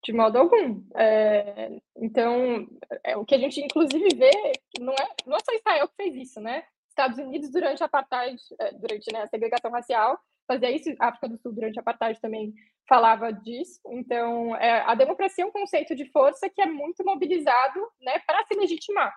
[0.04, 0.84] De modo algum.
[0.94, 2.68] É, então,
[3.02, 4.30] é, o que a gente inclusive vê
[4.70, 6.64] que não é, não é só Israel que fez isso, né?
[6.88, 10.94] Estados Unidos durante a apartheid, é, durante né, a segregação racial, fazia isso.
[11.00, 12.54] África do Sul durante a apartheid também
[12.88, 13.80] falava disso.
[13.88, 18.46] Então, é, a democracia é um conceito de força que é muito mobilizado, né, para
[18.46, 19.12] se legitimar.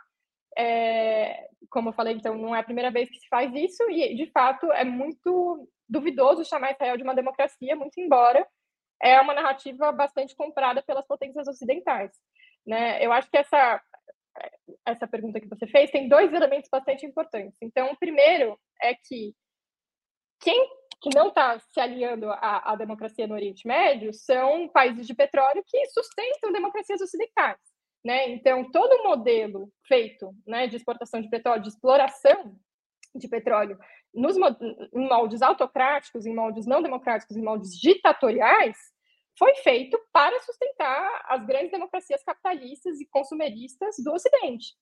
[0.57, 4.15] É, como eu falei, então, não é a primeira vez que se faz isso e,
[4.15, 8.45] de fato, é muito duvidoso chamar Israel de uma democracia, muito embora
[9.01, 12.11] é uma narrativa bastante comprada pelas potências ocidentais.
[12.65, 13.03] Né?
[13.03, 13.81] Eu acho que essa,
[14.85, 17.57] essa pergunta que você fez tem dois elementos bastante importantes.
[17.61, 19.33] Então, o primeiro é que
[20.39, 25.15] quem que não está se aliando à, à, democracia no Oriente Médio são países de
[25.15, 27.57] petróleo que sustentam democracias ocidentais.
[28.03, 28.29] Né?
[28.29, 32.55] Então, todo o modelo feito né, de exportação de petróleo, de exploração
[33.13, 33.77] de petróleo,
[34.13, 38.77] nos em moldes autocráticos, em moldes não democráticos, em moldes ditatoriais,
[39.37, 44.73] foi feito para sustentar as grandes democracias capitalistas e consumeristas do Ocidente.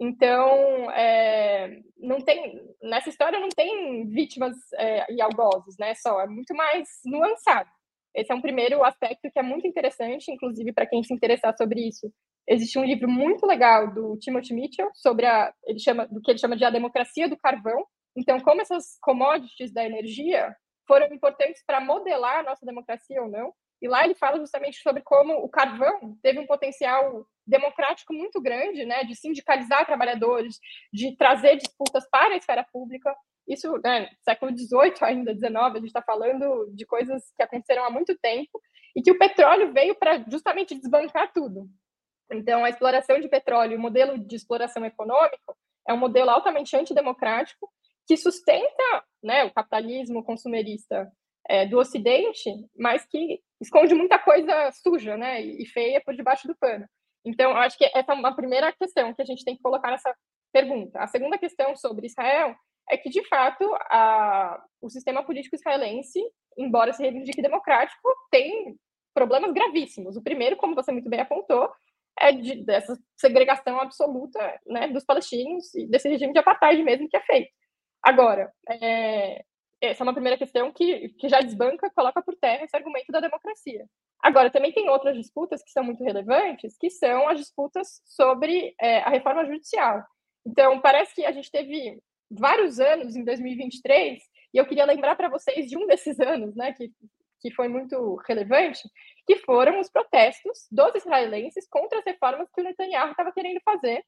[0.00, 5.94] Então, é, não tem nessa história não tem vítimas é, e algozes, né?
[5.94, 7.68] Só é muito mais nuançado.
[8.14, 11.86] Esse é um primeiro aspecto que é muito interessante, inclusive para quem se interessar sobre
[11.86, 12.10] isso.
[12.50, 16.38] Existe um livro muito legal do Timothy Mitchell sobre a ele chama do que ele
[16.38, 17.86] chama de a democracia do carvão,
[18.16, 20.54] então, como essas commodities da energia
[20.86, 23.52] foram importantes para modelar a nossa democracia ou não.
[23.80, 28.84] E lá ele fala justamente sobre como o carvão teve um potencial democrático muito grande,
[28.84, 30.58] né, de sindicalizar trabalhadores,
[30.92, 33.14] de trazer disputas para a esfera pública.
[33.48, 37.90] Isso, né, século XVIII ainda, XIX, a gente está falando de coisas que aconteceram há
[37.90, 38.60] muito tempo
[38.94, 41.66] e que o petróleo veio para justamente desbancar tudo.
[42.32, 45.56] Então, a exploração de petróleo, o modelo de exploração econômico,
[45.88, 47.68] é um modelo altamente antidemocrático
[48.06, 51.10] que sustenta né, o capitalismo consumerista
[51.48, 56.56] é, do Ocidente, mas que esconde muita coisa suja né, e feia por debaixo do
[56.56, 56.86] pano.
[57.24, 60.14] Então, acho que essa é uma primeira questão que a gente tem que colocar nessa
[60.52, 60.98] pergunta.
[60.98, 62.54] A segunda questão sobre Israel
[62.90, 66.20] é que, de fato, a, o sistema político israelense,
[66.56, 68.76] embora se reivindique democrático, tem
[69.14, 70.16] problemas gravíssimos.
[70.16, 71.70] O primeiro, como você muito bem apontou,
[72.18, 77.16] é de, dessa segregação absoluta né, dos palestinos e desse regime de apartheid mesmo que
[77.16, 77.50] é feito.
[78.02, 79.44] Agora, é,
[79.80, 83.20] essa é uma primeira questão que, que já desbanca, coloca por terra esse argumento da
[83.20, 83.86] democracia.
[84.22, 88.98] Agora, também tem outras disputas que são muito relevantes, que são as disputas sobre é,
[89.00, 90.04] a reforma judicial.
[90.46, 91.98] Então, parece que a gente teve
[92.30, 96.72] vários anos em 2023, e eu queria lembrar para vocês de um desses anos, né,
[96.72, 96.92] que,
[97.40, 98.88] que foi muito relevante,
[99.26, 104.04] que foram os protestos dos israelenses contra as reformas que o Netanyahu estava querendo fazer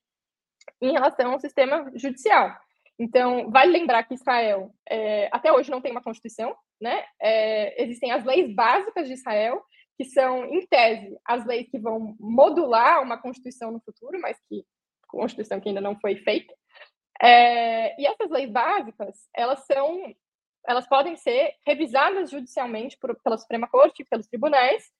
[0.81, 2.55] em relação ao sistema judicial.
[2.99, 7.05] Então, vale lembrar que Israel é, até hoje não tem uma constituição, né?
[7.21, 9.63] É, existem as leis básicas de Israel,
[9.97, 14.65] que são, em tese, as leis que vão modular uma constituição no futuro, mas que
[15.09, 16.53] constituição que ainda não foi feita.
[17.21, 20.15] É, e essas leis básicas, elas são
[20.67, 24.91] elas podem ser revisadas judicialmente por, pela Suprema Corte, pelos tribunais,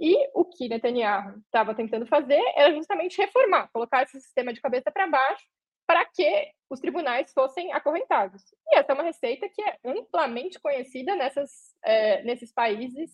[0.00, 4.90] e o que Netanyahu estava tentando fazer era justamente reformar, colocar esse sistema de cabeça
[4.90, 5.44] para baixo
[5.86, 8.42] para que os tribunais fossem acorrentados.
[8.68, 11.50] E essa é uma receita que é amplamente conhecida nessas,
[11.84, 13.10] é, nesses países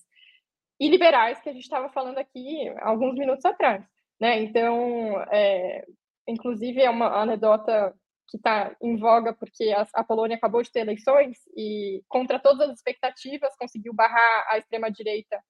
[0.78, 3.84] iliberais que a gente estava falando aqui alguns minutos atrás.
[4.20, 4.40] Né?
[4.42, 5.84] Então, é,
[6.26, 7.94] inclusive, é uma anedota
[8.30, 12.68] que está em voga porque a, a, Polônia acabou de ter eleições e, contra todas
[12.68, 15.42] as expectativas, conseguiu barrar a extrema-direita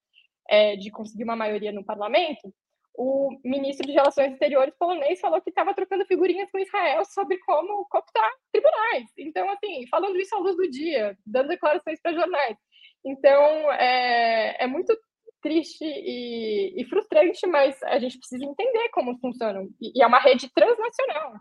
[0.49, 2.51] é, de conseguir uma maioria no parlamento
[2.93, 7.85] o ministro de Relações Exteriores polonês falou que estava trocando figurinhas com Israel sobre como
[7.85, 9.09] cooptar tribunais.
[9.17, 12.57] Então, assim, falando isso à luz do dia, dando declarações para jornais.
[13.05, 14.95] Então, é, é muito
[15.41, 19.69] triste e, e, frustrante, mas a gente precisa entender como funcionam.
[19.81, 21.33] E, e é uma rede transnacional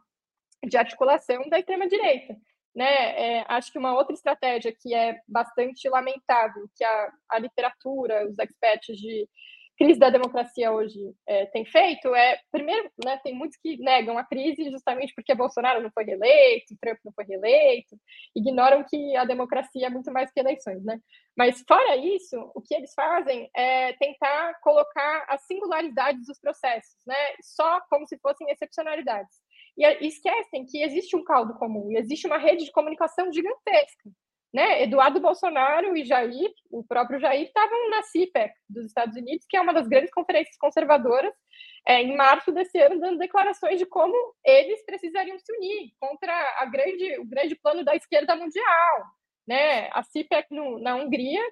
[0.67, 2.37] de articulação da extrema-direita.
[2.75, 3.39] Né?
[3.39, 8.39] É, acho que uma outra estratégia que é bastante lamentável, que a, a literatura, os
[8.39, 9.29] experts de
[9.81, 14.25] crise da democracia hoje é, tem feito é, primeiro, né, tem muitos que negam a
[14.25, 17.97] crise justamente porque Bolsonaro não foi reeleito, Trump não foi reeleito,
[18.37, 21.01] ignoram que a democracia é muito mais que eleições, né?
[21.35, 27.17] Mas fora isso, o que eles fazem é tentar colocar as singularidades dos processos, né,
[27.41, 29.35] só como se fossem excepcionalidades.
[29.81, 34.11] E esquecem que existe um caldo comum, e existe uma rede de comunicação gigantesca
[34.53, 39.57] né, Eduardo Bolsonaro e Jair, o próprio Jair, estavam na CIPEC dos Estados Unidos, que
[39.57, 41.33] é uma das grandes conferências conservadoras,
[41.87, 44.15] é, em março desse ano, dando declarações de como
[44.45, 49.05] eles precisariam se unir contra a grande, o grande plano da esquerda mundial.
[49.47, 49.89] Né?
[49.93, 51.43] A CIPEC no, na Hungria,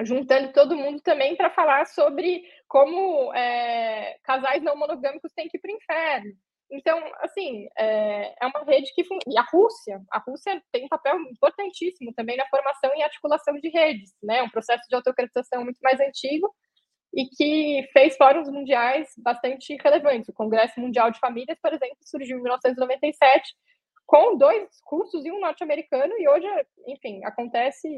[0.00, 5.60] juntando todo mundo também para falar sobre como é, casais não monogâmicos têm que ir
[5.60, 6.32] para o inferno.
[6.72, 9.02] Então, assim, é, é uma rede que.
[9.28, 13.68] E a Rússia, a Rússia tem um papel importantíssimo também na formação e articulação de
[13.68, 14.42] redes, né?
[14.42, 16.50] Um processo de autocratização muito mais antigo
[17.14, 20.30] e que fez fóruns mundiais bastante relevantes.
[20.30, 23.54] O Congresso Mundial de Famílias, por exemplo, surgiu em 1997
[24.06, 26.46] com dois russos e um norte-americano, e hoje,
[26.86, 27.88] enfim, acontece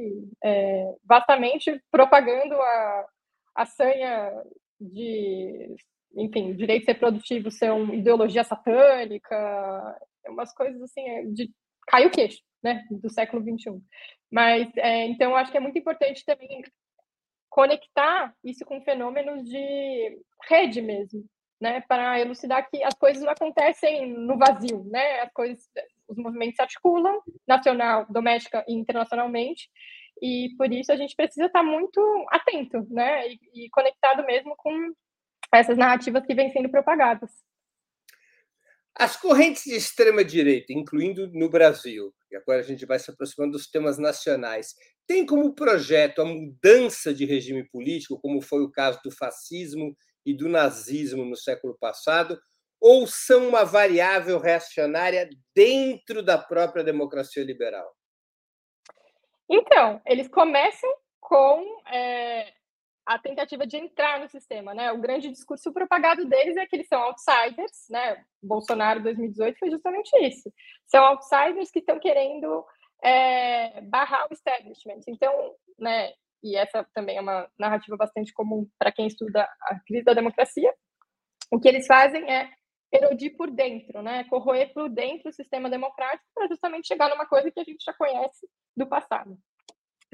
[0.44, 3.06] é, vastamente propagando a,
[3.54, 4.32] a sanha
[4.80, 5.74] de
[6.16, 9.98] enfim, direitos reprodutivos são ideologia satânica,
[10.28, 11.50] umas coisas assim, é, de
[11.86, 13.80] cai o queixo, né, do século XXI.
[14.30, 16.62] Mas, é, então, acho que é muito importante também
[17.48, 21.24] conectar isso com fenômenos de rede mesmo,
[21.60, 25.64] né, para elucidar que as coisas não acontecem no vazio, né, as coisas,
[26.08, 29.68] os movimentos se articulam, nacional, doméstica e internacionalmente,
[30.20, 32.00] e por isso a gente precisa estar muito
[32.30, 34.92] atento, né, e, e conectado mesmo com
[35.52, 37.30] essas narrativas que vêm sendo propagadas.
[38.96, 43.68] As correntes de extrema-direita, incluindo no Brasil, e agora a gente vai se aproximando dos
[43.68, 44.74] temas nacionais,
[45.06, 50.32] têm como projeto a mudança de regime político, como foi o caso do fascismo e
[50.32, 52.40] do nazismo no século passado,
[52.80, 57.92] ou são uma variável reacionária dentro da própria democracia liberal?
[59.50, 62.52] Então, eles começam com é,
[63.06, 64.90] a tentativa de entrar no sistema, né?
[64.92, 68.24] O grande discurso propagado deles é que eles são outsiders, né?
[68.42, 70.50] Bolsonaro 2018 foi justamente isso.
[70.86, 72.64] São outsiders que estão querendo
[73.02, 75.00] é, barrar o establishment.
[75.08, 76.12] Então, né?
[76.42, 80.72] E essa também é uma narrativa bastante comum para quem estuda a crise da democracia.
[81.50, 82.50] O que eles fazem é
[82.92, 84.24] erodir por dentro, né?
[84.24, 87.92] Corroer por dentro o sistema democrático para justamente chegar numa coisa que a gente já
[87.92, 89.38] conhece do passado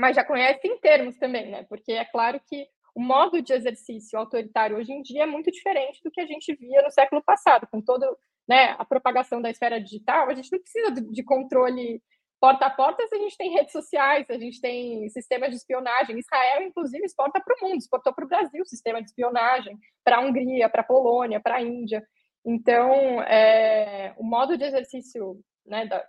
[0.01, 1.67] mas já conhece em termos também, né?
[1.69, 6.01] Porque é claro que o modo de exercício autoritário hoje em dia é muito diferente
[6.03, 8.07] do que a gente via no século passado, com toda
[8.49, 10.29] né, a propagação da esfera digital.
[10.29, 12.03] A gente não precisa de controle
[12.41, 16.19] porta a porta a gente tem redes sociais, a gente tem sistemas de espionagem.
[16.19, 20.17] Israel, inclusive, exporta para o mundo, exportou para o Brasil o sistema de espionagem, para
[20.17, 22.03] a Hungria, para a Polônia, para a Índia.
[22.45, 26.03] Então, é, o modo de exercício né, da,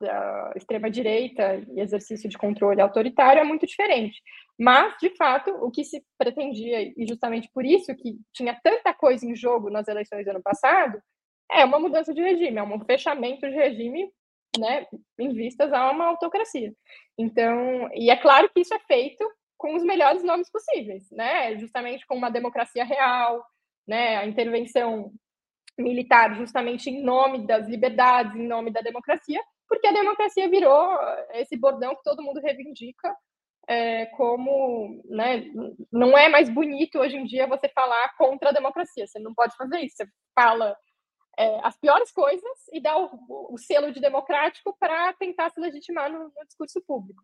[0.00, 4.20] da extrema-direita e exercício de controle autoritário é muito diferente.
[4.58, 9.26] Mas, de fato, o que se pretendia, e justamente por isso que tinha tanta coisa
[9.26, 11.00] em jogo nas eleições do ano passado,
[11.52, 14.10] é uma mudança de regime, é um fechamento de regime
[14.58, 14.86] né,
[15.18, 16.72] em vistas a uma autocracia.
[17.18, 19.24] Então, e é claro que isso é feito
[19.56, 21.56] com os melhores nomes possíveis, né?
[21.58, 23.44] Justamente com uma democracia real,
[23.86, 24.16] né?
[24.16, 25.12] A intervenção
[25.78, 29.40] militar justamente em nome das liberdades, em nome da democracia,
[29.70, 30.98] porque a democracia virou
[31.34, 33.16] esse bordão que todo mundo reivindica
[33.68, 35.44] é, como né,
[35.92, 39.06] não é mais bonito hoje em dia você falar contra a democracia.
[39.06, 39.98] Você não pode fazer isso.
[39.98, 40.76] Você fala
[41.38, 42.42] é, as piores coisas
[42.72, 43.08] e dá o,
[43.52, 47.22] o selo de democrático para tentar se legitimar no, no, discurso público.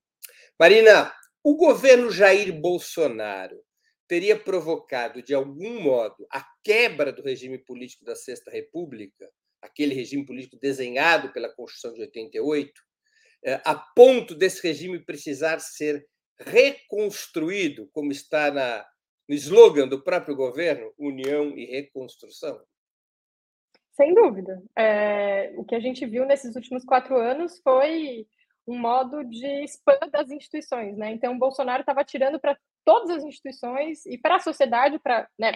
[0.61, 1.11] Marina,
[1.43, 3.59] o governo Jair Bolsonaro
[4.07, 9.31] teria provocado, de algum modo, a quebra do regime político da Sexta República,
[9.63, 12.73] aquele regime político desenhado pela Constituição de 88,
[13.47, 16.07] é, a ponto desse regime precisar ser
[16.39, 18.87] reconstruído, como está na,
[19.27, 22.61] no slogan do próprio governo, União e Reconstrução?
[23.95, 24.61] Sem dúvida.
[24.77, 28.27] É, o que a gente viu nesses últimos quatro anos foi
[28.67, 31.13] um modo de spam das instituições, né?
[31.13, 35.55] Então, o Bolsonaro estava tirando para todas as instituições e para a sociedade, para, né,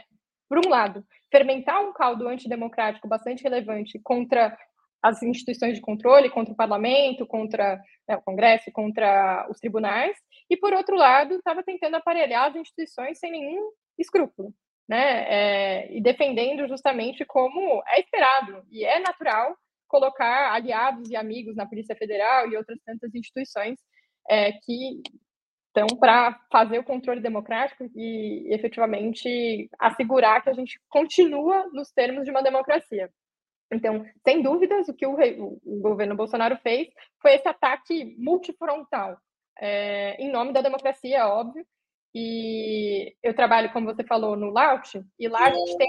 [0.48, 4.56] por um lado, fermentar um caldo antidemocrático bastante relevante contra
[5.02, 10.16] as instituições de controle, contra o parlamento, contra né, o Congresso, contra os tribunais,
[10.50, 14.52] e, por outro lado, estava tentando aparelhar as instituições sem nenhum escrúpulo,
[14.88, 15.24] né?
[15.28, 21.66] É, e defendendo justamente como é esperado e é natural colocar aliados e amigos na
[21.66, 23.78] Polícia Federal e outras tantas instituições
[24.28, 25.00] é, que
[25.66, 32.24] estão para fazer o controle democrático e efetivamente assegurar que a gente continua nos termos
[32.24, 33.10] de uma democracia.
[33.70, 35.14] Então, sem dúvidas, o que o,
[35.64, 36.88] o governo Bolsonaro fez
[37.20, 39.18] foi esse ataque multifrontal,
[39.58, 41.66] é, em nome da democracia, óbvio.
[42.14, 45.88] E eu trabalho, como você falou, no Laut, e lá a gente tem,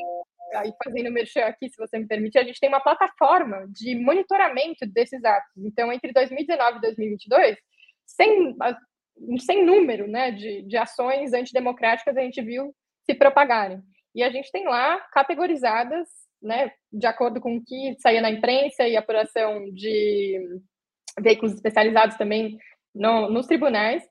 [0.55, 4.85] aí fazendo merchan aqui, se você me permitir, a gente tem uma plataforma de monitoramento
[4.85, 5.51] desses atos.
[5.57, 7.57] Então, entre 2019 e 2022,
[8.05, 8.55] sem,
[9.39, 12.73] sem número né, de, de ações antidemocráticas a gente viu
[13.05, 13.81] se propagarem.
[14.13, 16.07] E a gente tem lá categorizadas
[16.41, 20.39] né, de acordo com o que saía na imprensa e apuração de
[21.19, 22.57] veículos especializados também
[22.95, 24.03] no, nos tribunais,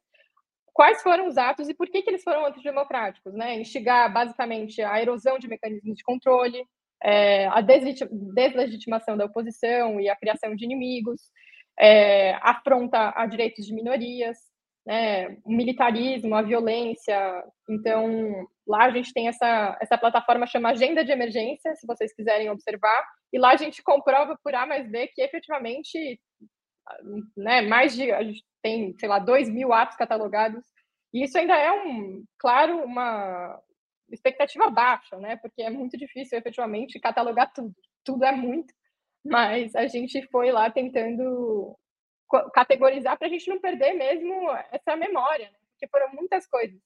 [0.79, 3.57] quais foram os atos e por que, que eles foram antidemocráticos, né?
[3.61, 6.65] Instigar, basicamente, a erosão de mecanismos de controle,
[7.03, 11.21] é, a deslegitimação da oposição e a criação de inimigos,
[11.81, 14.37] é, afronta a direitos de minorias,
[14.87, 17.45] né, o militarismo, a violência.
[17.69, 22.51] Então, lá a gente tem essa, essa plataforma chama Agenda de Emergência, se vocês quiserem
[22.51, 26.21] observar, e lá a gente comprova por A mais B que efetivamente,
[27.37, 30.65] né, mais de, a gente tem, sei lá, 2 mil atos catalogados,
[31.13, 33.61] e isso ainda é, um, claro, uma
[34.11, 37.75] expectativa baixa, né, porque é muito difícil efetivamente catalogar tudo,
[38.05, 38.73] tudo é muito,
[39.25, 41.77] mas a gente foi lá tentando
[42.53, 45.59] categorizar para a gente não perder mesmo essa memória, né?
[45.71, 46.79] porque foram muitas coisas.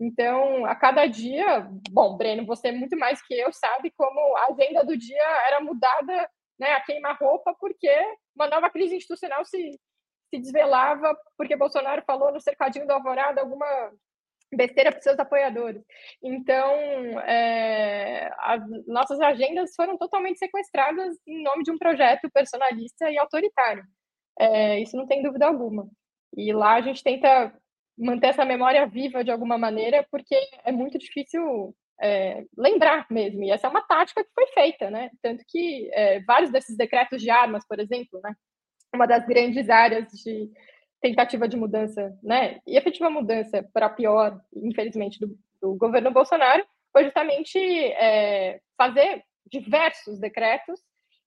[0.00, 4.84] Então, a cada dia, bom, Breno, você muito mais que eu sabe como a agenda
[4.84, 7.88] do dia era mudada né, a queima-roupa, porque
[8.34, 9.78] uma nova crise institucional se,
[10.30, 13.66] se desvelava, porque Bolsonaro falou no cercadinho do Alvorada alguma
[14.52, 15.82] besteira para os seus apoiadores.
[16.22, 16.74] Então,
[17.20, 23.84] é, as nossas agendas foram totalmente sequestradas em nome de um projeto personalista e autoritário.
[24.38, 25.88] É, isso não tem dúvida alguma.
[26.36, 27.52] E lá a gente tenta
[27.96, 33.42] manter essa memória viva de alguma maneira, porque é muito difícil é, lembrar mesmo.
[33.42, 35.10] E essa é uma tática que foi feita, né?
[35.22, 38.34] Tanto que é, vários desses decretos de armas, por exemplo, né?
[38.94, 40.50] Uma das grandes áreas de
[41.00, 42.60] tentativa de mudança, né?
[42.66, 50.18] E efetiva mudança para pior, infelizmente, do, do, governo Bolsonaro, foi justamente é, fazer diversos
[50.18, 50.80] decretos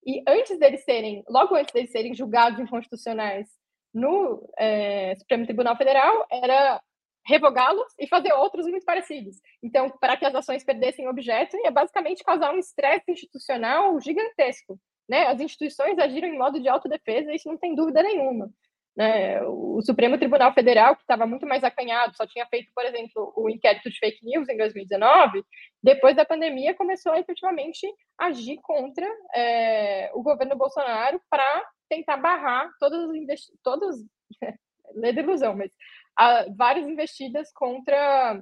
[0.06, 3.48] e antes deles serem, logo antes deles serem julgados inconstitucionais
[3.94, 6.82] no é, Supremo Tribunal Federal, era
[7.26, 9.38] revogá-los e fazer outros muito parecidos.
[9.64, 14.80] Então, para que as ações perdessem objeto, é basicamente causar um estresse institucional gigantesco.
[15.08, 15.28] Né?
[15.28, 18.50] As instituições agiram em modo de autodefesa, isso não tem dúvida nenhuma.
[18.96, 19.42] Né?
[19.44, 23.50] O Supremo Tribunal Federal, que estava muito mais acanhado, só tinha feito, por exemplo, o
[23.50, 25.44] inquérito de fake news em 2019,
[25.82, 32.70] depois da pandemia começou a efetivamente agir contra é, o governo Bolsonaro para tentar barrar
[32.80, 33.96] todas as todas,
[34.96, 35.72] lê de ilusão, mas
[36.22, 38.40] a, várias investidas contra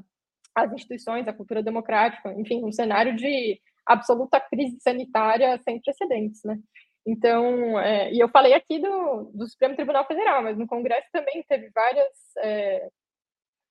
[0.53, 6.59] as instituições, a cultura democrática, enfim, um cenário de absoluta crise sanitária sem precedentes, né?
[7.07, 11.41] Então, é, e eu falei aqui do, do, Supremo Tribunal Federal, mas no Congresso também
[11.47, 12.89] teve várias, é,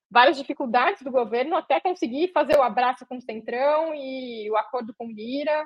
[0.09, 4.93] várias dificuldades do governo até conseguir fazer o abraço com o Centrão e o acordo
[4.97, 5.63] com Lira,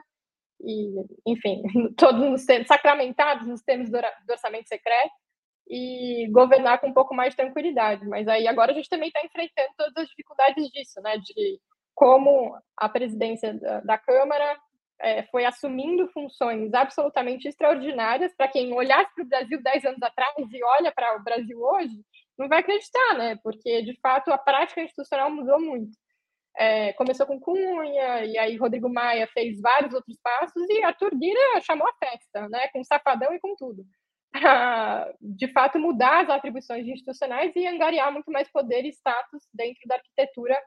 [0.60, 0.94] e,
[1.26, 1.64] enfim,
[1.98, 3.98] todos termos, sacramentados nos termos do
[4.30, 5.23] orçamento secreto,
[5.68, 8.06] e governar com um pouco mais de tranquilidade.
[8.08, 11.18] Mas aí agora a gente também está enfrentando todas as dificuldades disso, né?
[11.18, 11.60] De
[11.96, 14.58] como a presidência da, da Câmara
[15.00, 20.34] é, foi assumindo funções absolutamente extraordinárias para quem olhasse para o Brasil 10 anos atrás
[20.38, 21.94] e olha para o Brasil hoje,
[22.38, 23.38] não vai acreditar, né?
[23.44, 25.92] Porque, de fato, a prática institucional mudou muito.
[26.56, 31.62] É, começou com Cunha, e aí Rodrigo Maia fez vários outros passos, e Arthur Lira
[31.62, 32.68] chamou a festa, né?
[32.70, 33.84] Com safadão e com tudo.
[34.34, 39.88] Para, de fato, mudar as atribuições institucionais e angariar muito mais poder e status dentro
[39.88, 40.60] da arquitetura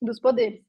[0.00, 0.64] dos poderes.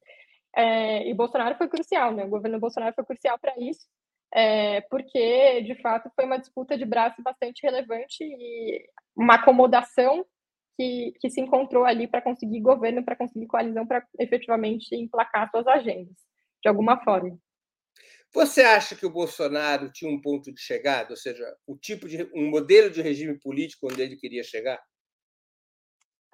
[0.56, 2.26] É, e Bolsonaro foi crucial, né?
[2.26, 3.88] O governo Bolsonaro foi crucial para isso,
[4.34, 10.26] é, porque, de fato, foi uma disputa de braço bastante relevante e uma acomodação
[10.78, 15.68] que, que se encontrou ali para conseguir governo, para conseguir coalizão, para efetivamente emplacar suas
[15.68, 16.16] agendas,
[16.64, 17.38] de alguma forma.
[18.34, 22.24] Você acha que o Bolsonaro tinha um ponto de chegada, ou seja, o tipo de
[22.34, 24.82] um modelo de regime político onde ele queria chegar?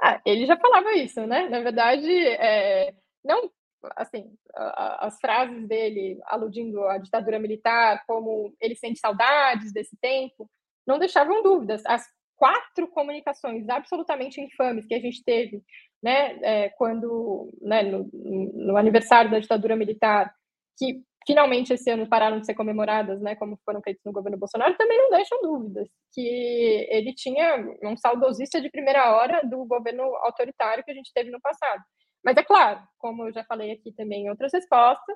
[0.02, 1.50] Ah, ele já falava isso, né?
[1.50, 2.93] Na verdade, é,
[3.24, 3.52] não
[3.95, 10.50] assim, as frases dele aludindo à ditadura militar, como ele sente saudades desse tempo,
[10.86, 11.82] não deixavam dúvidas.
[11.86, 15.62] As quatro comunicações absolutamente infames que a gente teve,
[16.02, 20.34] né, é, quando, né, no, no, aniversário da ditadura militar,
[20.78, 24.75] que finalmente esse ano pararam de ser comemoradas, né, como foram feitos no governo Bolsonaro,
[24.75, 30.84] também não deixam dúvidas que ele tinha um saudosista de primeira hora do governo autoritário
[30.84, 31.84] que a gente teve no passado.
[32.25, 35.15] Mas é claro, como eu já falei aqui também em outras respostas,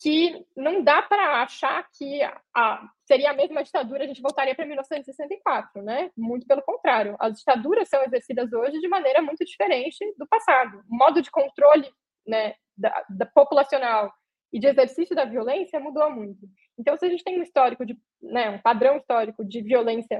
[0.00, 2.22] que não dá para achar que
[2.56, 6.10] a, seria a mesma ditadura, a gente voltaria para 1964, né?
[6.16, 7.16] Muito pelo contrário.
[7.20, 10.82] As ditaduras são exercidas hoje de maneira muito diferente do passado.
[10.88, 11.90] O modo de controle
[12.26, 14.10] né, da, da populacional
[14.52, 16.46] e de exercício da violência mudou muito.
[16.78, 20.16] Então, se a gente tem um histórico de, né, um padrão histórico de violência,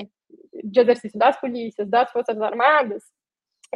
[0.64, 3.02] de exercício das polícias, das forças armadas,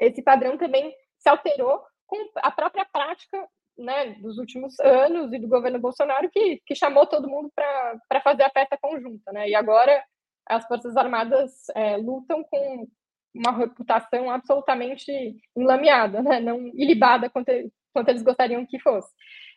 [0.01, 3.49] esse padrão também se alterou com a própria prática
[3.79, 8.43] né, dos últimos anos e do governo Bolsonaro que, que chamou todo mundo para fazer
[8.43, 9.33] a festa conjunta.
[9.33, 9.51] Né?
[9.51, 10.03] E agora
[10.47, 12.87] as Forças Armadas é, lutam com
[13.35, 15.11] uma reputação absolutamente
[15.57, 16.41] enlameada, né?
[16.41, 17.51] não ilibada quanto,
[17.93, 19.11] quanto eles gostariam que fosse.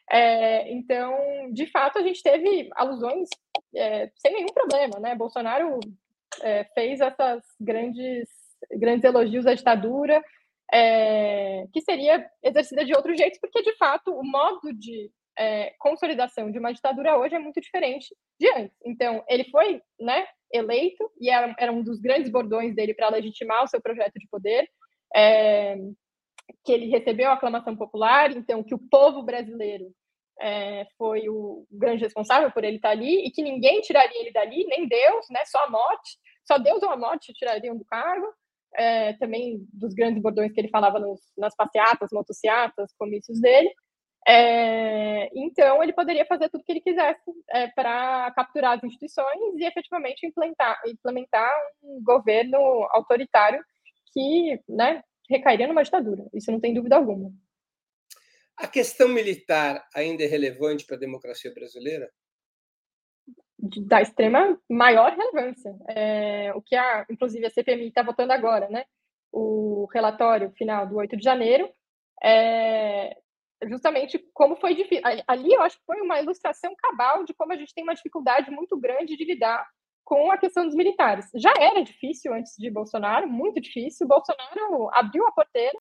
[0.09, 3.27] É, então, de fato, a gente teve alusões
[3.75, 4.99] é, sem nenhum problema.
[4.99, 5.15] Né?
[5.15, 5.79] Bolsonaro
[6.41, 8.29] é, fez essas grandes,
[8.71, 10.23] grandes elogios à ditadura,
[10.73, 16.51] é, que seria exercida de outro jeito, porque, de fato, o modo de é, consolidação
[16.51, 18.77] de uma ditadura hoje é muito diferente de antes.
[18.85, 23.63] Então, ele foi né, eleito, e era, era um dos grandes bordões dele para legitimar
[23.63, 24.67] o seu projeto de poder,
[25.15, 25.77] é,
[26.63, 29.85] que ele recebeu a aclamação popular, então, que o povo brasileiro
[30.39, 34.65] é, foi o grande responsável por ele estar ali, e que ninguém tiraria ele dali,
[34.65, 38.27] nem Deus, né, só a morte, só Deus ou a morte tirariam do cargo,
[38.75, 43.73] é, também dos grandes bordões que ele falava nos, nas passeatas, motocicletas, comícios dele.
[44.27, 49.55] É, então, ele poderia fazer tudo o que ele quisesse é, para capturar as instituições
[49.55, 51.51] e efetivamente implementar, implementar
[51.83, 52.57] um governo
[52.91, 53.63] autoritário
[54.11, 56.25] que né, recairia numa ditadura.
[56.33, 57.31] Isso não tem dúvida alguma.
[58.57, 62.09] A questão militar ainda é relevante para a democracia brasileira?
[63.57, 65.75] da extrema maior relevância.
[65.89, 68.85] É, o que, a, inclusive, a CPMI está votando agora, né?
[69.31, 71.69] O relatório final do 8 de janeiro,
[72.23, 73.17] é,
[73.67, 75.03] justamente como foi difícil.
[75.27, 78.51] Ali eu acho que foi uma ilustração cabal de como a gente tem uma dificuldade
[78.51, 79.65] muito grande de lidar
[80.05, 81.25] com a questão dos militares.
[81.35, 84.07] Já era difícil antes de Bolsonaro, muito difícil.
[84.07, 85.77] Bolsonaro abriu a porteira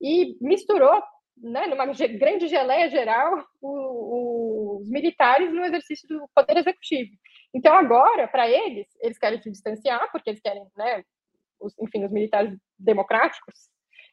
[0.00, 1.00] e misturou
[1.36, 7.10] né, numa grande geleia geral, o, os militares no exercício do poder executivo.
[7.54, 11.04] Então, agora, para eles, eles querem se distanciar, porque eles querem, né,
[11.60, 13.54] os, enfim, os militares democráticos,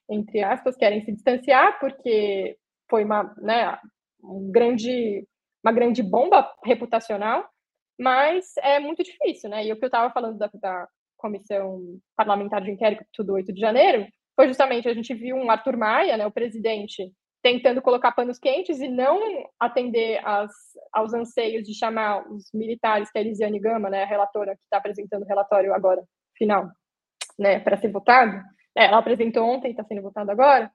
[0.10, 2.58] entre aspas, querem se distanciar, porque
[2.90, 3.78] foi uma, né,
[4.22, 5.26] um grande,
[5.64, 7.50] uma grande bomba reputacional,
[8.00, 9.66] mas é muito difícil, né?
[9.66, 10.88] E o que eu estava falando da, da
[11.18, 15.78] comissão parlamentar de inquérito do 8 de janeiro foi justamente a gente viu um Arthur
[15.78, 19.20] Maia, né, o presidente, tentando colocar panos quentes e não
[19.60, 20.52] atender as,
[20.92, 24.64] aos anseios de chamar os militares, que é a Elisiane Gama, né, a relatora que
[24.64, 26.04] está apresentando o relatório agora,
[26.36, 26.68] final,
[27.38, 28.42] né, para ser votado.
[28.76, 30.72] É, ela apresentou ontem, está sendo votado agora.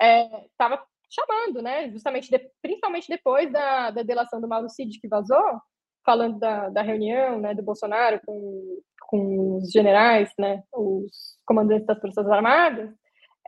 [0.00, 0.78] Estava é,
[1.10, 5.60] chamando, né, justamente, de, principalmente depois da, da delação do Mauro Cid que vazou,
[6.04, 12.00] falando da, da reunião, né, do Bolsonaro com, com os generais, né, os comandantes das
[12.00, 12.90] Forças Armadas,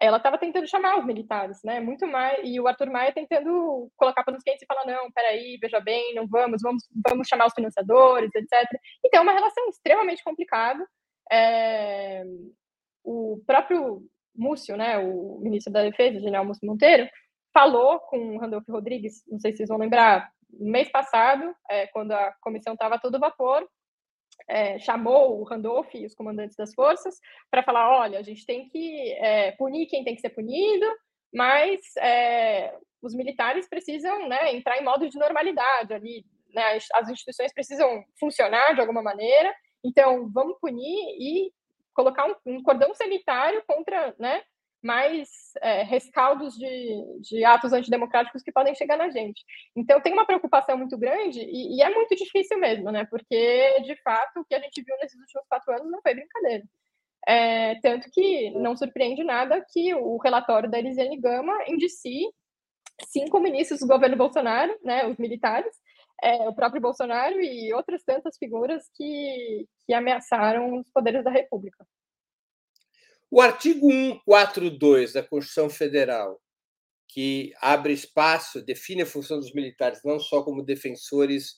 [0.01, 4.25] ela estava tentando chamar os militares, né, muito mais, e o Arthur Maia tentando colocar
[4.25, 7.55] para os quentes e falar, não, peraí, veja bem, não vamos, vamos, vamos chamar os
[7.55, 8.69] financiadores, etc.
[9.05, 10.85] Então, é uma relação extremamente complicada.
[11.31, 12.25] É,
[13.05, 14.03] o próprio
[14.35, 17.09] Múcio, né, o ministro da Defesa, o general Múcio Monteiro,
[17.53, 20.29] falou com o Randolfo Rodrigues, não sei se vocês vão lembrar,
[20.61, 23.67] mês passado, é, quando a comissão estava todo vapor,
[24.49, 27.19] é, chamou o Randolph e os comandantes das forças
[27.51, 30.87] para falar: olha, a gente tem que é, punir quem tem que ser punido,
[31.33, 37.53] mas é, os militares precisam né, entrar em modo de normalidade ali, né, as instituições
[37.53, 41.53] precisam funcionar de alguma maneira, então vamos punir e
[41.95, 44.43] colocar um, um cordão sanitário contra né,
[44.85, 45.31] mais
[45.63, 49.43] é, rescaldos de, de, atos antidemocráticos que podem chegar na gente.
[49.75, 53.07] Então, tem uma preocupação muito grande e, e, é muito difícil mesmo, né?
[53.07, 56.65] Porque, de fato, o que a gente viu nesses últimos quatro anos não foi brincadeira.
[57.27, 62.29] É, tanto que não surpreende nada que o relatório da Elisiane Gama indicie
[63.07, 65.75] cinco ministros do governo Bolsonaro, né, os militares,
[66.23, 71.87] é, o próprio Bolsonaro e outras tantas figuras que, que ameaçaram os poderes da República.
[73.35, 76.41] O artigo 142 da Constituição Federal,
[77.09, 81.57] que abre espaço, define a função dos militares não só como defensores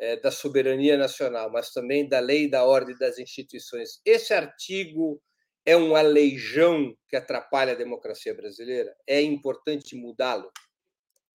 [0.00, 4.00] é, da soberania nacional, mas também da lei, da ordem das instituições.
[4.06, 5.20] Esse artigo
[5.66, 8.96] é um aleijão que atrapalha a democracia brasileira?
[9.06, 10.50] É importante mudá-lo?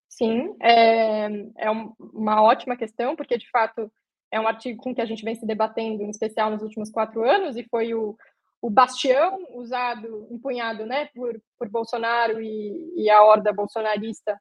[0.10, 1.28] Sim, é,
[1.60, 1.70] é
[2.00, 3.92] uma ótima questão, porque de fato
[4.32, 7.24] é um artigo com que a gente vem se debatendo, em especial nos últimos quatro
[7.24, 8.18] anos, e foi o,
[8.64, 14.40] o bastião usado, empunhado né, por, por Bolsonaro e, e a horda bolsonarista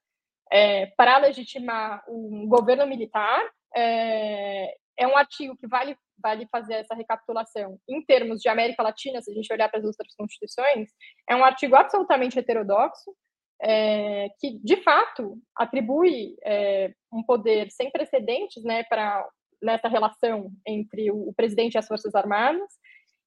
[0.48, 3.42] é, para legitimar um governo militar.
[3.74, 9.20] É, é um artigo que vale, vale fazer essa recapitulação em termos de América Latina,
[9.20, 10.90] se a gente olhar para as outras constituições,
[11.28, 13.12] é um artigo absolutamente heterodoxo,
[13.60, 19.28] é, que de fato atribui é, um poder sem precedentes né, para
[19.60, 22.72] nessa relação entre o, o presidente e as forças armadas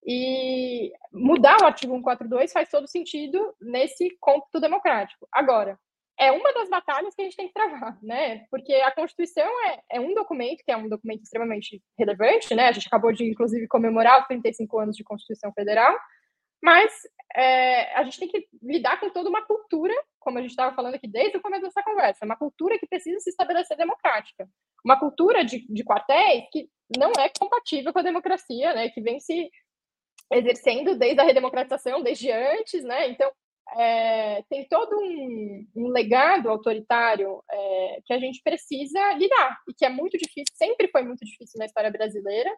[0.06, 5.28] e mudar o artigo 142 faz todo sentido nesse cômputo democrático.
[5.32, 5.80] Agora,
[6.18, 8.46] é uma das batalhas que a gente tem que travar, né?
[8.50, 12.68] Porque a Constituição é, é um documento que é um documento extremamente relevante, né?
[12.68, 15.98] A gente acabou de, inclusive, comemorar os 35 anos de Constituição Federal,
[16.64, 16.92] mas
[17.36, 20.96] é, a gente tem que lidar com toda uma cultura, como a gente estava falando
[20.96, 24.48] aqui desde o começo dessa conversa, uma cultura que precisa se estabelecer democrática,
[24.84, 28.90] uma cultura de, de quartéis que não é compatível com a democracia, né?
[28.90, 29.50] Que vem se
[30.32, 33.10] exercendo desde a redemocratização, desde antes, né?
[33.10, 33.32] Então,
[33.78, 39.86] é, tem todo um, um legado autoritário é, que a gente precisa lidar e que
[39.86, 42.50] é muito difícil, sempre foi muito difícil na história brasileira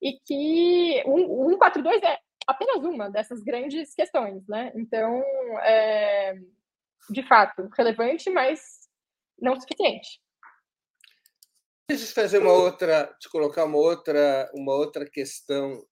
[0.00, 4.72] e que o 142 é apenas uma dessas grandes questões, né?
[4.76, 5.20] Então,
[5.62, 6.34] é,
[7.10, 8.60] de fato, relevante, mas
[9.40, 10.20] não suficiente.
[11.88, 15.84] Deixa eu fazer uma outra, te colocar uma outra, uma outra questão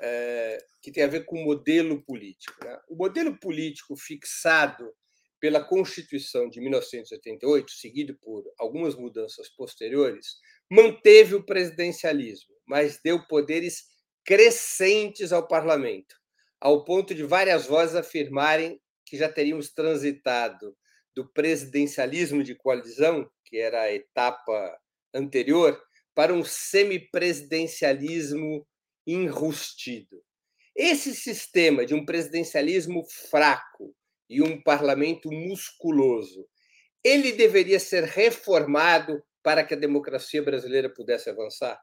[0.00, 2.64] é, que tem a ver com o modelo político.
[2.64, 2.78] Né?
[2.88, 4.92] O modelo político fixado
[5.40, 10.36] pela Constituição de 1988, seguido por algumas mudanças posteriores,
[10.70, 13.84] manteve o presidencialismo, mas deu poderes
[14.24, 16.16] crescentes ao parlamento,
[16.60, 20.74] ao ponto de várias vozes afirmarem que já teríamos transitado
[21.14, 24.80] do presidencialismo de coalizão, que era a etapa
[25.12, 25.78] anterior,
[26.14, 28.66] para um semipresidencialismo
[29.06, 30.22] enrustido.
[30.74, 33.94] Esse sistema de um presidencialismo fraco
[34.28, 36.46] e um parlamento musculoso,
[37.02, 41.78] ele deveria ser reformado para que a democracia brasileira pudesse avançar?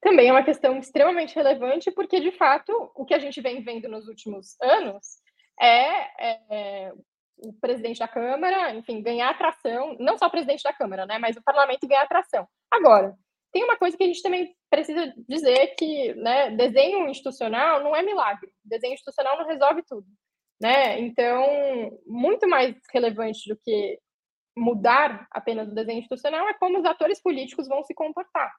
[0.00, 3.88] Também é uma questão extremamente relevante, porque, de fato, o que a gente vem vendo
[3.88, 5.20] nos últimos anos
[5.60, 6.92] é, é
[7.36, 11.36] o presidente da Câmara, enfim, ganhar atração, não só o presidente da Câmara, né, mas
[11.36, 12.46] o parlamento ganhar atração.
[12.70, 13.14] Agora,
[13.52, 18.02] tem uma coisa que a gente também precisa dizer que né, desenho institucional não é
[18.02, 18.52] milagre.
[18.64, 20.06] Desenho institucional não resolve tudo.
[20.60, 21.00] Né?
[21.00, 23.98] Então, muito mais relevante do que
[24.56, 28.52] mudar apenas o desenho institucional é como os atores políticos vão se comportar.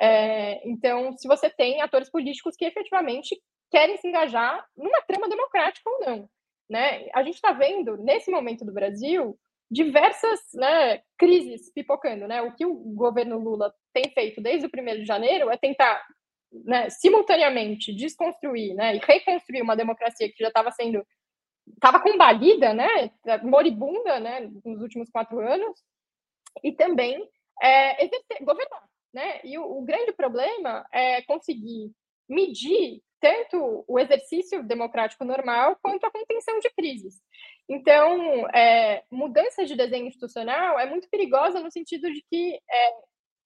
[0.00, 3.38] É, então, se você tem atores políticos que efetivamente
[3.70, 6.30] querem se engajar numa trama democrática ou não.
[6.68, 7.08] Né?
[7.12, 9.36] A gente está vendo, nesse momento do Brasil,
[9.70, 12.26] diversas né, crises pipocando.
[12.26, 12.42] Né?
[12.42, 16.02] O que o governo Lula tem feito desde o 1 de janeiro é tentar
[16.52, 21.06] né, simultaneamente desconstruir né, e reconstruir uma democracia que já estava sendo
[21.72, 23.10] estava combalida, né,
[23.44, 25.78] moribunda, né, nos últimos quatro anos,
[26.64, 27.24] e também
[27.62, 28.82] é, exercer, governar,
[29.14, 29.40] né?
[29.44, 31.92] E o, o grande problema é conseguir
[32.28, 37.20] medir tanto o exercício democrático normal quanto a contenção de crises.
[37.70, 42.92] Então, é, mudança de desenho institucional é muito perigosa no sentido de que é,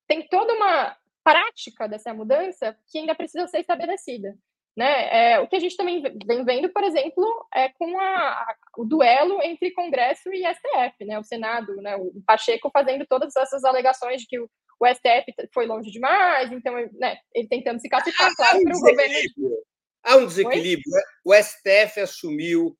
[0.08, 4.34] tem toda uma prática dessa mudança que ainda precisa ser estabelecida.
[4.74, 5.32] Né?
[5.34, 7.22] É, o que a gente também vem vendo, por exemplo,
[7.54, 11.18] é com a, o duelo entre Congresso e STF, né?
[11.18, 11.94] o Senado, né?
[11.94, 14.48] o Pacheco fazendo todas essas alegações de que o,
[14.80, 18.00] o STF foi longe demais, então né, ele tentando se ah,
[18.34, 19.64] claro, para o governo.
[20.02, 20.92] Há um desequilíbrio.
[21.26, 21.38] Oi?
[21.38, 22.74] O STF assumiu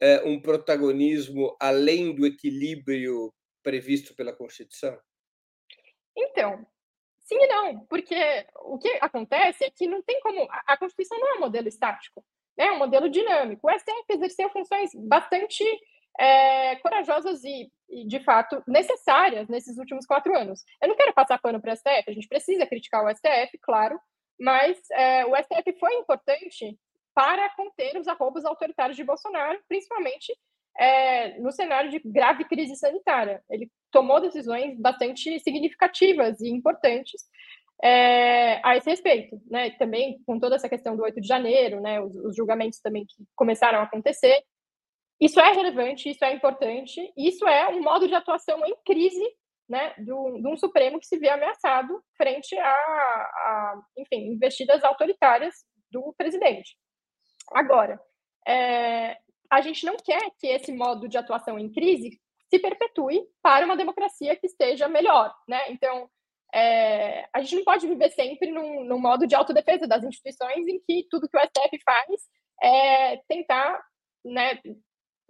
[0.00, 3.32] é, um protagonismo além do equilíbrio
[3.62, 4.98] previsto pela Constituição?
[6.16, 6.66] Então,
[7.20, 10.48] sim e não, porque o que acontece é que não tem como.
[10.50, 12.24] A Constituição não é um modelo estático,
[12.56, 12.66] né?
[12.66, 13.68] é um modelo dinâmico.
[13.68, 15.64] O STF exerceu funções bastante
[16.18, 20.64] é, corajosas e, e, de fato, necessárias nesses últimos quatro anos.
[20.82, 24.00] Eu não quero passar pano para o STF, a gente precisa criticar o STF, claro,
[24.38, 26.78] mas é, o STF foi importante
[27.14, 30.32] para conter os arroubos autoritários de Bolsonaro, principalmente
[30.78, 33.42] é, no cenário de grave crise sanitária.
[33.50, 37.22] Ele tomou decisões bastante significativas e importantes
[37.82, 39.70] é, a esse respeito, né?
[39.72, 42.00] Também com toda essa questão do 8 de janeiro, né?
[42.00, 44.42] Os, os, julgamentos também que começaram a acontecer.
[45.20, 49.24] Isso é relevante, isso é importante, isso é um modo de atuação em crise,
[49.68, 49.94] né?
[49.98, 55.54] De um Supremo que se vê ameaçado frente a, a enfim, investidas autoritárias
[55.90, 56.76] do presidente.
[57.50, 58.00] Agora,
[58.46, 59.18] é,
[59.50, 63.76] a gente não quer que esse modo de atuação em crise se perpetue para uma
[63.76, 65.70] democracia que esteja melhor, né?
[65.70, 66.08] Então,
[66.52, 70.80] é, a gente não pode viver sempre num, num, modo de autodefesa das instituições em
[70.80, 72.22] que tudo que o STF faz
[72.62, 73.80] é tentar,
[74.24, 74.58] né,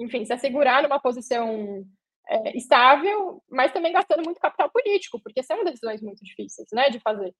[0.00, 1.84] enfim, se assegurar numa posição
[2.26, 6.98] é, estável, mas também gastando muito capital político, porque são decisões muito difíceis, né, de
[7.00, 7.34] fazer.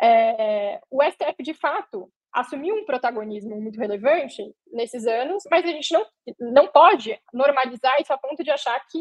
[0.00, 5.90] É, o STF, de fato, assumiu um protagonismo muito relevante nesses anos, mas a gente
[5.90, 6.06] não,
[6.38, 9.00] não pode normalizar isso a ponto de achar que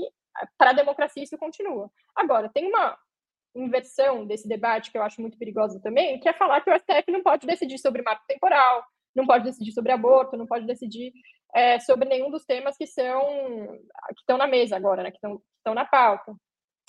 [0.57, 1.91] para a democracia isso continua.
[2.15, 2.97] Agora, tem uma
[3.53, 7.11] inversão desse debate que eu acho muito perigosa também, que é falar que o STF
[7.11, 11.11] não pode decidir sobre marco temporal, não pode decidir sobre aborto, não pode decidir
[11.53, 13.21] é, sobre nenhum dos temas que são
[14.09, 16.33] que estão na mesa agora, né, que estão, estão na pauta.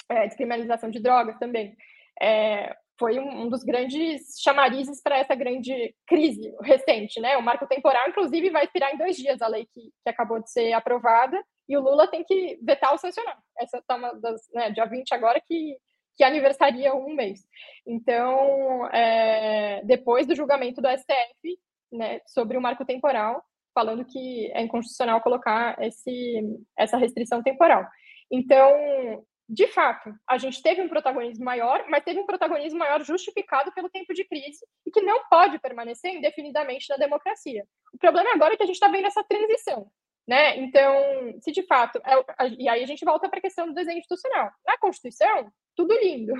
[0.09, 1.76] É, descriminalização de drogas também.
[2.20, 7.36] É, foi um, dos grandes chamarizes para essa grande crise recente, né?
[7.36, 10.51] O marco temporal, inclusive, vai expirar em dois dias a lei que, que acabou de
[10.51, 13.38] ser aprovada, e o Lula tem que vetar ou sancionar.
[13.59, 15.76] Essa está uma das, né, dia 20 agora que,
[16.16, 17.40] que aniversaria um mês.
[17.86, 21.59] Então, é, depois do julgamento do STF
[21.92, 23.44] né, sobre o marco temporal,
[23.74, 26.40] falando que é inconstitucional colocar esse,
[26.78, 27.86] essa restrição temporal.
[28.30, 33.70] Então, de fato, a gente teve um protagonismo maior, mas teve um protagonismo maior justificado
[33.72, 37.64] pelo tempo de crise e que não pode permanecer indefinidamente na democracia.
[37.94, 39.88] O problema agora é que a gente está vendo essa transição.
[40.26, 40.59] Né?
[40.59, 42.01] Então, se de fato.
[42.05, 44.51] É, e aí a gente volta para a questão do desenho institucional.
[44.66, 46.32] Na Constituição, tudo lindo.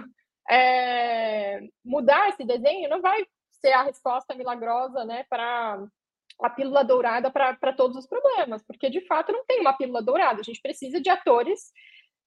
[0.51, 3.25] É, mudar esse desenho não vai
[3.61, 5.87] ser a resposta milagrosa né, para
[6.43, 10.41] a pílula dourada para todos os problemas, porque de fato não tem uma pílula dourada.
[10.41, 11.73] A gente precisa de atores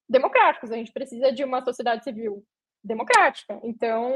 [0.10, 2.44] democráticos, a gente precisa de uma sociedade civil
[2.84, 3.60] democrática.
[3.64, 4.12] Então,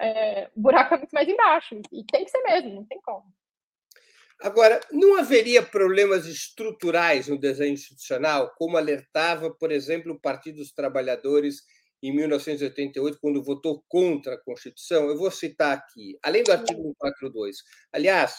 [0.00, 3.24] é, o buraco é muito mais embaixo, e tem que ser mesmo, não tem como.
[4.40, 10.72] Agora, não haveria problemas estruturais no desenho institucional, como alertava, por exemplo, o Partido dos
[10.72, 11.62] Trabalhadores
[12.02, 15.08] em 1988, quando votou contra a Constituição?
[15.08, 17.56] Eu vou citar aqui, além do artigo 142.
[17.92, 18.34] Aliás,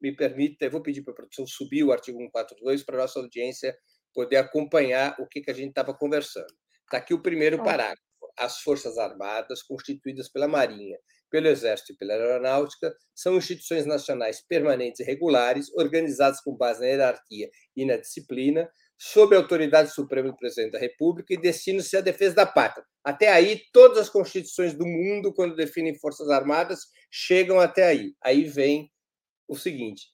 [0.00, 3.18] me permita, eu vou pedir para a produção subir o artigo 142 para a nossa
[3.18, 3.76] audiência
[4.14, 6.52] poder acompanhar o que, que a gente estava conversando.
[6.84, 8.00] Está aqui o primeiro parágrafo.
[8.36, 10.96] As Forças Armadas, constituídas pela Marinha,
[11.30, 16.86] pelo Exército e pela Aeronáutica, são instituições nacionais permanentes e regulares, organizadas com base na
[16.86, 22.00] hierarquia e na disciplina, sob a autoridade suprema do presidente da República e destinam-se à
[22.00, 22.84] defesa da pátria.
[23.02, 26.80] Até aí, todas as constituições do mundo, quando definem Forças Armadas,
[27.10, 28.14] chegam até aí.
[28.22, 28.90] Aí vem
[29.48, 30.08] o seguinte: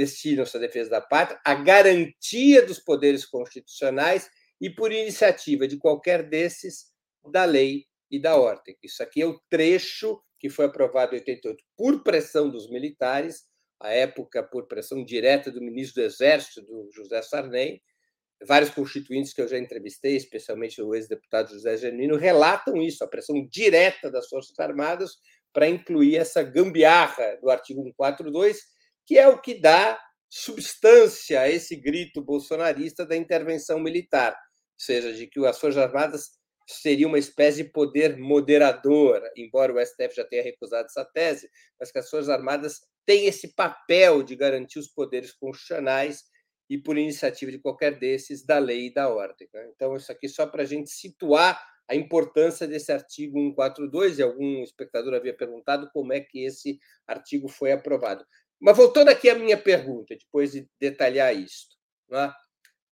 [0.00, 6.26] destinam-se à defesa da pátria, a garantia dos poderes constitucionais e, por iniciativa de qualquer
[6.26, 6.86] desses,
[7.30, 8.74] da lei e da ordem.
[8.82, 13.44] Isso aqui é o trecho que foi aprovado em 88 por pressão dos militares,
[13.78, 17.82] à época por pressão direta do ministro do Exército, do José Sarney.
[18.46, 23.46] Vários constituintes que eu já entrevistei, especialmente o ex-deputado José Genuíno, relatam isso, a pressão
[23.50, 25.12] direta das Forças Armadas
[25.52, 28.79] para incluir essa gambiarra do artigo 142,
[29.10, 35.12] que é o que dá substância a esse grito bolsonarista da intervenção militar, ou seja,
[35.12, 36.28] de que as Forças Armadas
[36.64, 41.90] seria uma espécie de poder moderador, embora o STF já tenha recusado essa tese, mas
[41.90, 46.22] que as Forças Armadas têm esse papel de garantir os poderes constitucionais
[46.68, 49.48] e, por iniciativa de qualquer desses, da lei e da ordem.
[49.52, 49.72] Né?
[49.74, 54.62] Então, isso aqui só para a gente situar a importância desse artigo 142, e algum
[54.62, 58.24] espectador havia perguntado como é que esse artigo foi aprovado.
[58.60, 61.76] Mas voltando aqui à minha pergunta, depois de detalhar isto,
[62.08, 62.34] não, é?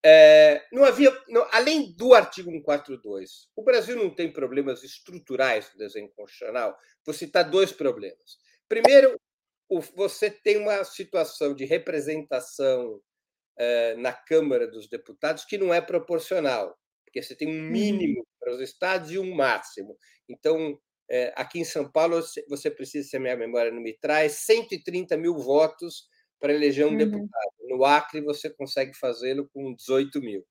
[0.05, 5.79] É, não havia, não, além do artigo 142, o Brasil não tem problemas estruturais no
[5.79, 6.77] desenho constitucional.
[7.05, 8.39] Vou citar dois problemas.
[8.69, 9.21] Primeiro,
[9.95, 13.01] você tem uma situação de representação
[13.59, 17.71] é, na Câmara dos Deputados que não é proporcional porque você tem um uhum.
[17.71, 19.97] mínimo para os estados e um máximo.
[20.29, 20.79] Então,
[21.11, 25.17] é, aqui em São Paulo, você precisa, se a minha memória não me traz, 130
[25.17, 26.97] mil votos para eleger um uhum.
[26.97, 27.53] deputado.
[27.69, 30.45] No Acre, você consegue fazê-lo com 18 mil.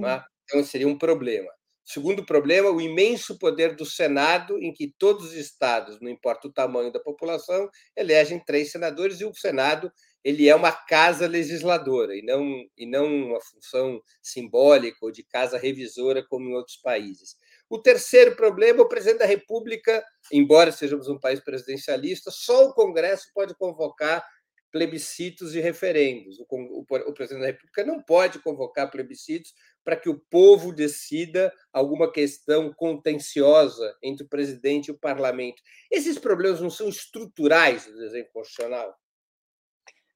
[0.00, 0.26] Tá?
[0.44, 1.50] Então, seria um problema.
[1.84, 6.52] Segundo problema, o imenso poder do Senado, em que todos os estados, não importa o
[6.52, 9.90] tamanho da população, elegem três senadores e o Senado
[10.22, 12.44] ele é uma casa legisladora e não,
[12.76, 17.34] e não uma função simbólica ou de casa revisora como em outros países.
[17.70, 20.02] O terceiro problema, o presidente da República,
[20.32, 24.24] embora sejamos um país presidencialista, só o Congresso pode convocar
[24.70, 26.38] plebiscitos e referendos.
[26.40, 29.54] O, presidente da República não pode convocar plebiscitos
[29.84, 35.62] para que o povo decida alguma questão contenciosa entre o presidente e o parlamento.
[35.90, 38.94] Esses problemas não são estruturais do desenho constitucional?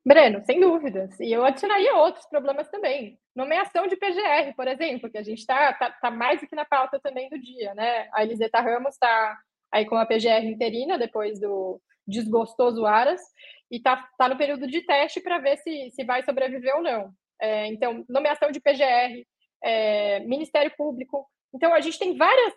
[0.04, 1.18] Breno, sem dúvidas.
[1.20, 3.18] E eu adicionaria outros problemas também.
[3.34, 7.00] Nomeação de PGR, por exemplo, que a gente está tá, tá mais que na pauta
[7.00, 8.08] também do dia, né?
[8.12, 9.38] A Eliseta Ramos está
[9.70, 13.20] aí com a PGR interina, depois do desgostoso Aras,
[13.70, 17.10] e está tá no período de teste para ver se, se vai sobreviver ou não.
[17.40, 19.26] É, então, nomeação de PGR,
[19.62, 21.26] é, Ministério Público.
[21.54, 22.54] Então, a gente tem várias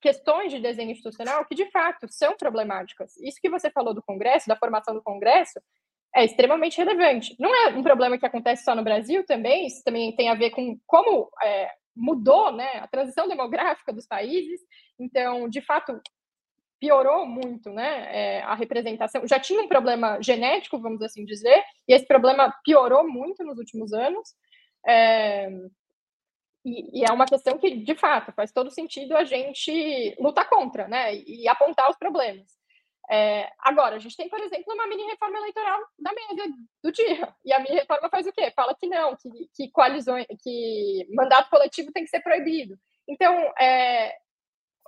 [0.00, 3.16] questões de desenho institucional que, de fato, são problemáticas.
[3.18, 5.60] Isso que você falou do Congresso, da formação do Congresso,
[6.14, 7.36] é extremamente relevante.
[7.38, 10.50] Não é um problema que acontece só no Brasil também, isso também tem a ver
[10.50, 14.60] com como é, mudou né, a transição demográfica dos países.
[14.98, 16.00] Então, de fato,
[16.80, 19.26] piorou muito né, é, a representação.
[19.26, 23.92] Já tinha um problema genético, vamos assim dizer, e esse problema piorou muito nos últimos
[23.92, 24.34] anos.
[24.86, 25.48] É,
[26.64, 30.88] e, e, é uma questão que, de fato, faz todo sentido a gente lutar contra
[30.88, 32.59] né, e apontar os problemas.
[33.10, 36.48] É, agora, a gente tem, por exemplo, uma mini reforma eleitoral da mesa
[36.82, 37.34] do dia.
[37.44, 38.52] E a mini reforma faz o quê?
[38.54, 42.78] Fala que não, que, que coalizões, que mandato coletivo tem que ser proibido.
[43.08, 44.14] Então, é,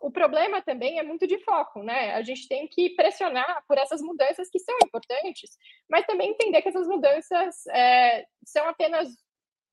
[0.01, 2.14] o problema também é muito de foco, né?
[2.14, 5.51] A gente tem que pressionar por essas mudanças que são importantes,
[5.91, 9.09] mas também entender que essas mudanças é, são apenas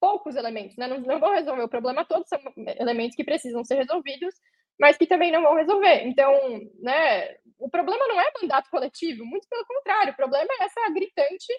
[0.00, 0.88] poucos elementos, né?
[0.88, 2.40] Não, não vão resolver o problema todo, são
[2.78, 4.34] elementos que precisam ser resolvidos,
[4.80, 6.06] mas que também não vão resolver.
[6.06, 6.32] Então,
[6.80, 11.52] né, o problema não é mandato coletivo, muito pelo contrário, o problema é essa gritante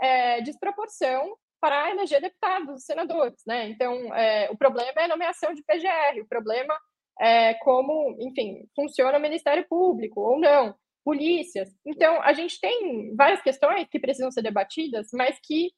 [0.00, 3.68] é, desproporção para eleger deputados, senadores, né?
[3.68, 6.78] Então, é, o problema é a nomeação de PGR, o problema
[7.20, 11.68] é como, enfim, funciona o Ministério Público ou não, polícias.
[11.84, 15.72] Então, a gente tem várias questões que precisam ser debatidas, mas que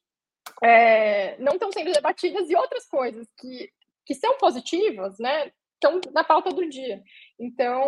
[0.63, 3.71] é, não estão sendo debatidas e outras coisas que,
[4.05, 5.51] que são positivas, né?
[5.83, 7.03] Estão na pauta do dia.
[7.39, 7.83] Então,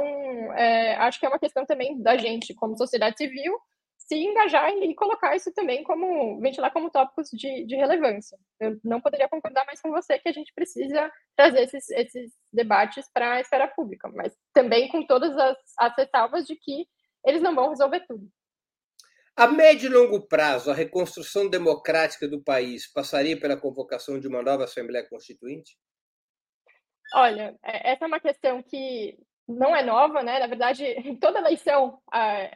[0.54, 3.58] é, acho que é uma questão também da gente, como sociedade civil,
[3.98, 8.36] se engajar e colocar isso também como, ventilar como tópicos de, de relevância.
[8.58, 13.08] Eu não poderia concordar mais com você que a gente precisa trazer esses, esses debates
[13.12, 16.86] para a esfera pública, mas também com todas as, as ressalvas de que
[17.24, 18.26] eles não vão resolver tudo.
[19.34, 24.42] A médio e longo prazo, a reconstrução democrática do país passaria pela convocação de uma
[24.42, 25.78] nova Assembleia Constituinte?
[27.14, 30.38] Olha, é, essa é uma questão que não é nova, né?
[30.38, 31.98] Na verdade, em toda eleição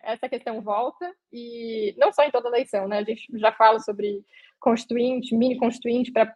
[0.03, 2.99] essa questão volta, e não só em toda eleição, né?
[2.99, 4.25] A gente já fala sobre
[4.59, 6.35] constituinte, mini constituinte para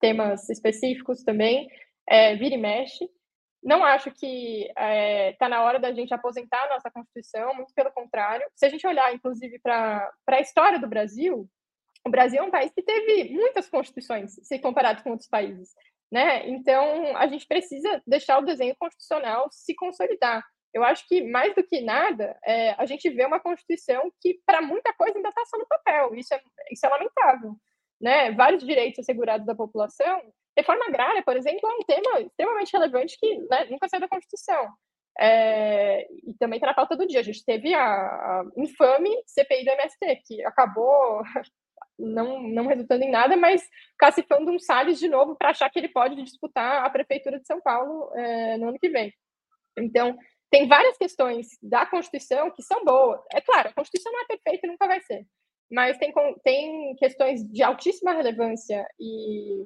[0.00, 1.68] temas específicos também,
[2.08, 3.08] é, vira e mexe.
[3.62, 7.72] Não acho que está é, tá na hora da gente aposentar a nossa Constituição, muito
[7.72, 8.44] pelo contrário.
[8.56, 11.48] Se a gente olhar, inclusive, para a história do Brasil,
[12.04, 15.70] o Brasil é um país que teve muitas constituições, se comparado com outros países.
[16.12, 16.46] Né?
[16.50, 20.44] Então, a gente precisa deixar o desenho constitucional se consolidar.
[20.74, 24.60] Eu acho que, mais do que nada, é, a gente vê uma Constituição que, para
[24.60, 26.14] muita coisa, ainda está só no papel.
[26.14, 26.40] Isso é,
[26.70, 27.54] isso é lamentável.
[27.98, 28.30] Né?
[28.32, 30.20] Vários direitos assegurados da população.
[30.54, 34.68] Reforma agrária, por exemplo, é um tema extremamente relevante que né, nunca saiu da Constituição.
[35.18, 37.20] É, e também está na pauta do dia.
[37.20, 41.22] A gente teve a, a infame CPI do MST, que acabou
[42.02, 43.62] não, não resultando em nada, mas
[43.98, 47.60] cacifando um Salles de novo para achar que ele pode disputar a prefeitura de São
[47.60, 49.12] Paulo é, no ano que vem.
[49.78, 50.16] Então,
[50.50, 53.20] tem várias questões da Constituição que são boas.
[53.32, 55.24] É claro, a Constituição não é perfeita e nunca vai ser,
[55.70, 56.12] mas tem,
[56.44, 59.64] tem questões de altíssima relevância e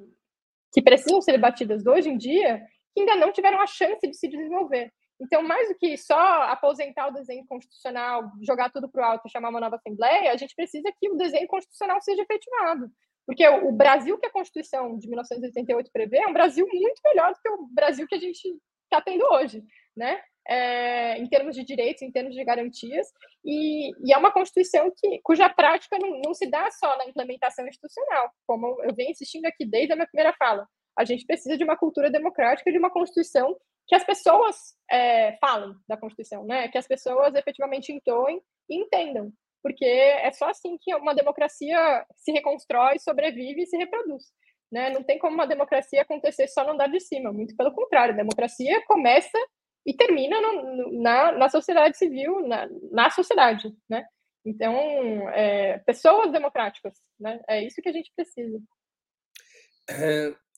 [0.73, 2.61] que precisam ser debatidas hoje em dia
[2.93, 4.91] que ainda não tiveram a chance de se desenvolver.
[5.19, 9.31] Então, mais do que só aposentar o desenho constitucional, jogar tudo para o alto e
[9.31, 12.91] chamar uma nova Assembleia, a gente precisa que o desenho constitucional seja efetivado.
[13.25, 17.39] Porque o Brasil que a Constituição de 1988 prevê é um Brasil muito melhor do
[17.41, 19.61] que o Brasil que a gente está tendo hoje,
[19.95, 20.21] né?
[20.49, 23.07] É, em termos de direitos, em termos de garantias,
[23.43, 27.67] e, e é uma Constituição que, cuja prática não, não, se dá só na implementação
[27.67, 30.65] institucional, como eu venho insistindo aqui desde a minha primeira fala.
[30.97, 33.57] A gente precisa de uma cultura democrática, de uma Constituição
[33.87, 36.67] que as pessoas é, falem da Constituição, né?
[36.67, 39.31] Que as pessoas efetivamente entoem e entendam,
[39.63, 44.25] porque é só assim que uma democracia se reconstrói, sobrevive e se reproduz.
[44.69, 44.89] Né?
[44.89, 48.17] Não tem como uma democracia acontecer só no andar de cima, muito pelo contrário, a
[48.17, 49.37] democracia começa
[49.85, 54.05] e termina no, na, na sociedade civil, na, na sociedade, né?
[54.45, 54.75] Então,
[55.29, 57.41] é, pessoas democráticas, né?
[57.47, 58.59] É isso que a gente precisa.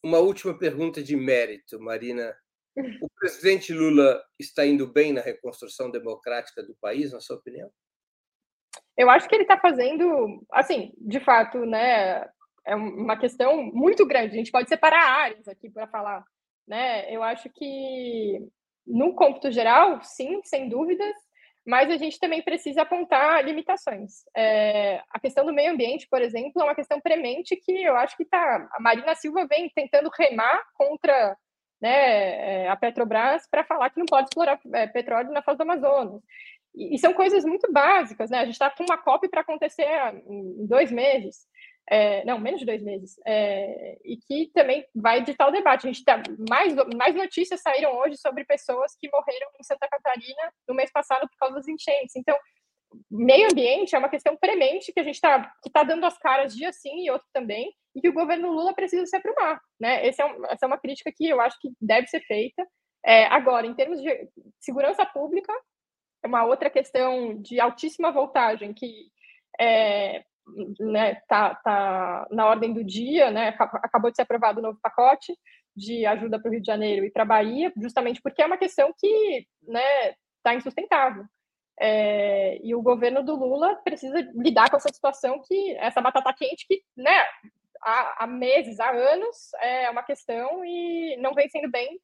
[0.03, 2.35] Uma última pergunta de mérito, Marina
[2.75, 7.69] o presidente Lula está indo bem na reconstrução democrática do país, na sua opinião?
[8.97, 12.27] Eu acho que ele está fazendo, assim, de fato, né?
[12.65, 14.33] É uma questão muito grande.
[14.33, 16.23] A gente pode separar áreas aqui para falar,
[16.67, 17.13] né?
[17.13, 18.39] Eu acho que
[18.85, 21.15] no cômputo geral, sim, sem dúvidas,
[21.65, 24.23] mas a gente também precisa apontar limitações.
[24.35, 28.17] É, a questão do meio ambiente, por exemplo, é uma questão premente que eu acho
[28.17, 31.37] que tá, a Marina Silva vem tentando remar contra
[31.81, 35.61] né, é, a Petrobras para falar que não pode explorar é, petróleo na foz do
[35.63, 36.21] Amazonas.
[36.75, 38.39] E, e, são coisas muito básicas, né?
[38.39, 39.87] A gente está com uma COP para acontecer
[40.27, 41.47] em dois meses,
[41.89, 45.87] é, não, menos de dois meses, é, e que também vai ditar o debate.
[45.87, 50.53] A gente tá, mais, mais notícias saíram hoje sobre pessoas que morreram em Santa Catarina
[50.67, 52.15] no mês passado por causa das enchentes.
[52.15, 52.37] Então,
[53.09, 56.55] meio ambiente é uma questão premente que a gente está que tá dando as caras
[56.55, 59.59] dia sim e outro também, e que o governo Lula precisa se aprumar.
[59.79, 60.07] Né?
[60.07, 62.65] É um, essa é uma crítica que eu acho que deve ser feita.
[63.05, 64.29] É, agora, em termos de
[64.59, 65.53] segurança pública,
[66.23, 69.09] é uma outra questão de altíssima voltagem que
[69.59, 70.23] é,
[70.79, 75.33] né, tá, tá na ordem do dia, né, acabou de ser aprovado o novo pacote
[75.75, 78.57] de ajuda para o Rio de Janeiro e para a Bahia, justamente porque é uma
[78.57, 80.13] questão que está né,
[80.43, 81.23] tá insustentável.
[81.81, 86.67] É, e o governo do Lula precisa lidar com essa situação que essa batata quente
[86.67, 87.25] que, né,
[87.81, 91.99] há, há meses, há anos é uma questão e não vem sendo bem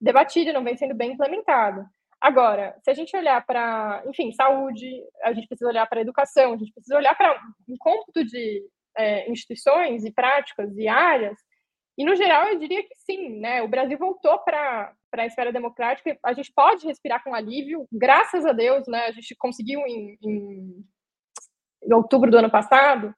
[0.00, 1.86] debatida, não vem sendo bem implementada.
[2.20, 4.88] Agora, se a gente olhar para, enfim, saúde,
[5.22, 8.62] a gente precisa olhar para educação, a gente precisa olhar para um cômputo de
[8.96, 11.38] é, instituições e práticas e áreas
[11.96, 13.62] e, no geral, eu diria que sim, né?
[13.62, 18.52] O Brasil voltou para a esfera democrática, a gente pode respirar com alívio, graças a
[18.52, 19.06] Deus, né?
[19.06, 20.84] A gente conseguiu em, em,
[21.84, 23.14] em outubro do ano passado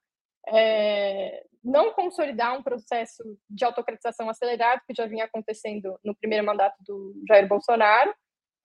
[0.47, 6.75] é, não consolidar um processo de autocratização acelerado que já vinha acontecendo no primeiro mandato
[6.85, 8.13] do Jair Bolsonaro,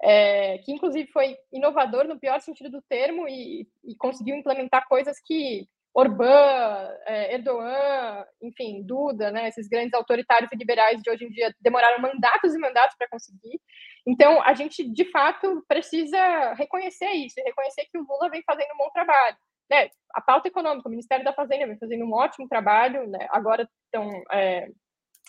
[0.01, 5.17] é, que inclusive foi inovador no pior sentido do termo e, e conseguiu implementar coisas
[5.25, 11.31] que Orbán, é, Erdogan, enfim, Duda, né, esses grandes autoritários e liberais de hoje em
[11.31, 13.61] dia demoraram mandatos e mandatos para conseguir.
[14.07, 18.79] Então, a gente, de fato, precisa reconhecer isso, reconhecer que o Lula vem fazendo um
[18.79, 19.37] bom trabalho.
[19.71, 19.91] Né?
[20.15, 23.27] A pauta econômica, o Ministério da Fazenda vem fazendo um ótimo trabalho, né?
[23.31, 24.69] agora então, é,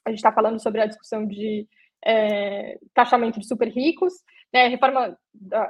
[0.05, 1.67] a gente está falando sobre a discussão de
[2.05, 4.13] é, taxamento de super ricos,
[4.53, 5.17] né, reforma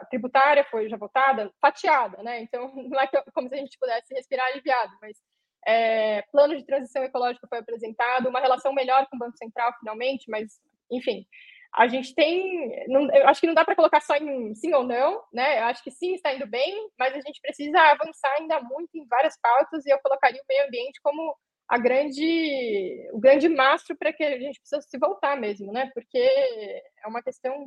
[0.10, 4.48] tributária foi já votada, fatiada, né, então não é como se a gente pudesse respirar
[4.48, 5.18] aliviado, mas
[5.66, 10.30] é, plano de transição ecológica foi apresentado, uma relação melhor com o Banco Central, finalmente,
[10.30, 10.60] mas,
[10.92, 11.26] enfim,
[11.74, 14.84] a gente tem, não, eu acho que não dá para colocar só em sim ou
[14.84, 18.60] não, né, eu acho que sim está indo bem, mas a gente precisa avançar ainda
[18.62, 21.36] muito em várias pautas, e eu colocaria o meio ambiente como
[21.70, 25.90] a grande, o grande mastro para que a gente precisa se voltar mesmo, né?
[25.94, 27.66] Porque é uma questão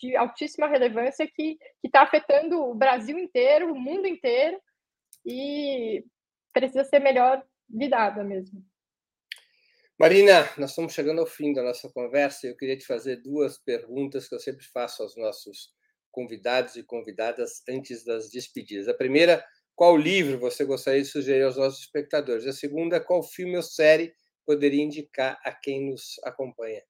[0.00, 4.60] de altíssima relevância que está afetando o Brasil inteiro, o mundo inteiro,
[5.24, 6.04] e
[6.52, 8.64] precisa ser melhor lidada mesmo.
[9.98, 13.56] Marina, nós estamos chegando ao fim da nossa conversa e eu queria te fazer duas
[13.56, 15.74] perguntas que eu sempre faço aos nossos
[16.10, 18.88] convidados e convidadas antes das despedidas.
[18.88, 19.44] A primeira,
[19.74, 22.46] qual livro você gostaria de sugerir aos nossos espectadores?
[22.46, 26.82] A segunda, qual filme ou série poderia indicar a quem nos acompanha?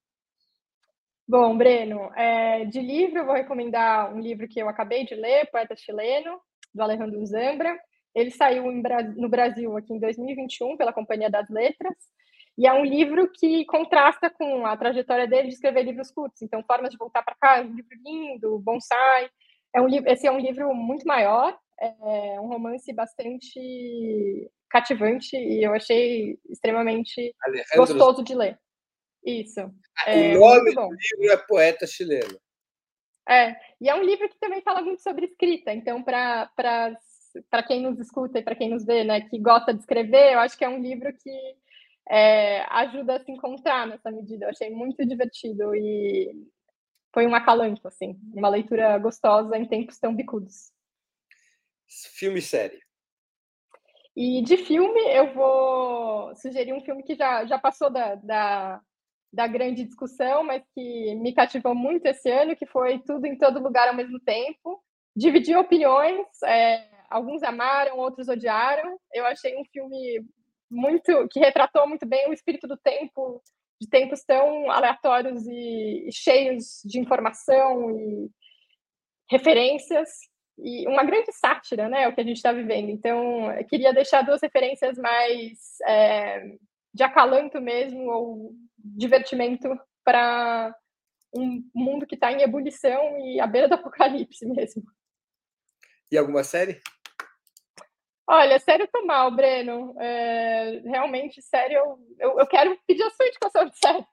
[1.29, 5.51] Bom, Breno, é, de livro eu vou recomendar um livro que eu acabei de ler,
[5.51, 6.41] Poeta Chileno,
[6.73, 7.77] do Alejandro Zambra.
[8.15, 8.65] Ele saiu
[9.17, 11.97] no Brasil aqui em 2021 pela Companhia das Letras.
[12.57, 16.41] E é um livro que contrasta com a trajetória dele de escrever livros curtos.
[16.41, 19.29] Então, Formas de Voltar para Casa, um livro lindo, bonsai.
[19.75, 25.75] É um esse é um livro muito maior, é um romance bastante cativante e eu
[25.75, 27.77] achei extremamente Alejandro...
[27.77, 28.59] gostoso de ler.
[29.27, 29.61] Isso.
[29.99, 32.41] Ah, é, o nome do livro é Poeta Chileno.
[33.29, 35.73] É, e é um livro que também fala muito sobre escrita.
[35.73, 36.49] Então, para
[37.67, 40.57] quem nos escuta e para quem nos vê, né, que gosta de escrever, eu acho
[40.57, 41.57] que é um livro que
[42.09, 44.45] é, ajuda a se encontrar nessa medida.
[44.45, 46.33] Eu achei muito divertido e
[47.13, 50.71] foi um acalanto, assim, uma leitura gostosa em tempos tão bicudos.
[51.89, 52.81] Filme e série.
[54.15, 58.81] E de filme, eu vou sugerir um filme que já, já passou da, da,
[59.33, 63.63] da grande discussão, mas que me cativou muito esse ano, que foi Tudo em Todo
[63.63, 64.83] Lugar ao mesmo tempo.
[65.15, 68.99] Dividiu opiniões, é, alguns amaram, outros odiaram.
[69.13, 70.25] Eu achei um filme
[70.71, 73.43] muito que retratou muito bem o espírito do tempo,
[73.81, 78.31] de tempos tão aleatórios e, e cheios de informação e
[79.31, 80.09] referências
[80.59, 82.89] e uma grande sátira, né, o que a gente está vivendo.
[82.89, 86.57] Então, eu queria deixar duas referências mais é,
[86.95, 88.53] de acalanto mesmo ou
[88.97, 89.69] divertimento
[90.05, 90.75] para
[91.35, 94.83] um mundo que está em ebulição e à beira do apocalipse mesmo.
[96.11, 96.81] E alguma série?
[98.29, 99.95] Olha, sério, tô mal, Breno.
[100.01, 104.05] É, realmente, sério, eu, eu, eu, quero pedir a sua indicação de série,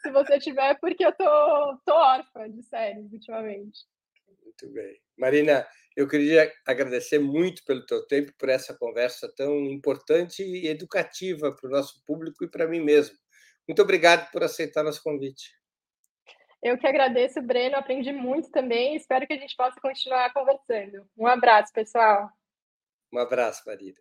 [0.00, 3.80] se você tiver, porque eu tô, tô órfã de séries ultimamente.
[4.42, 4.98] Muito bem.
[5.18, 11.54] Marina, eu queria agradecer muito pelo teu tempo, por essa conversa tão importante e educativa
[11.54, 13.16] para o nosso público e para mim mesmo.
[13.70, 15.56] Muito obrigado por aceitar nosso convite.
[16.60, 17.76] Eu que agradeço, Breno.
[17.76, 18.96] Aprendi muito também.
[18.96, 21.08] Espero que a gente possa continuar conversando.
[21.16, 22.28] Um abraço, pessoal.
[23.12, 23.96] Um abraço, Marina.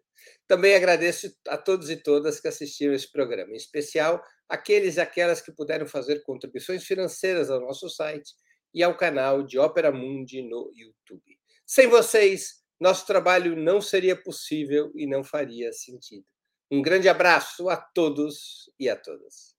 [0.48, 5.40] Também agradeço a todos e todas que assistiram esse programa, em especial aqueles e aquelas
[5.40, 8.34] que puderam fazer contribuições financeiras ao nosso site
[8.74, 11.40] e ao canal de Ópera Mundi no YouTube.
[11.64, 16.26] Sem vocês, nosso trabalho não seria possível e não faria sentido.
[16.72, 19.59] Um grande abraço a todos e a todas.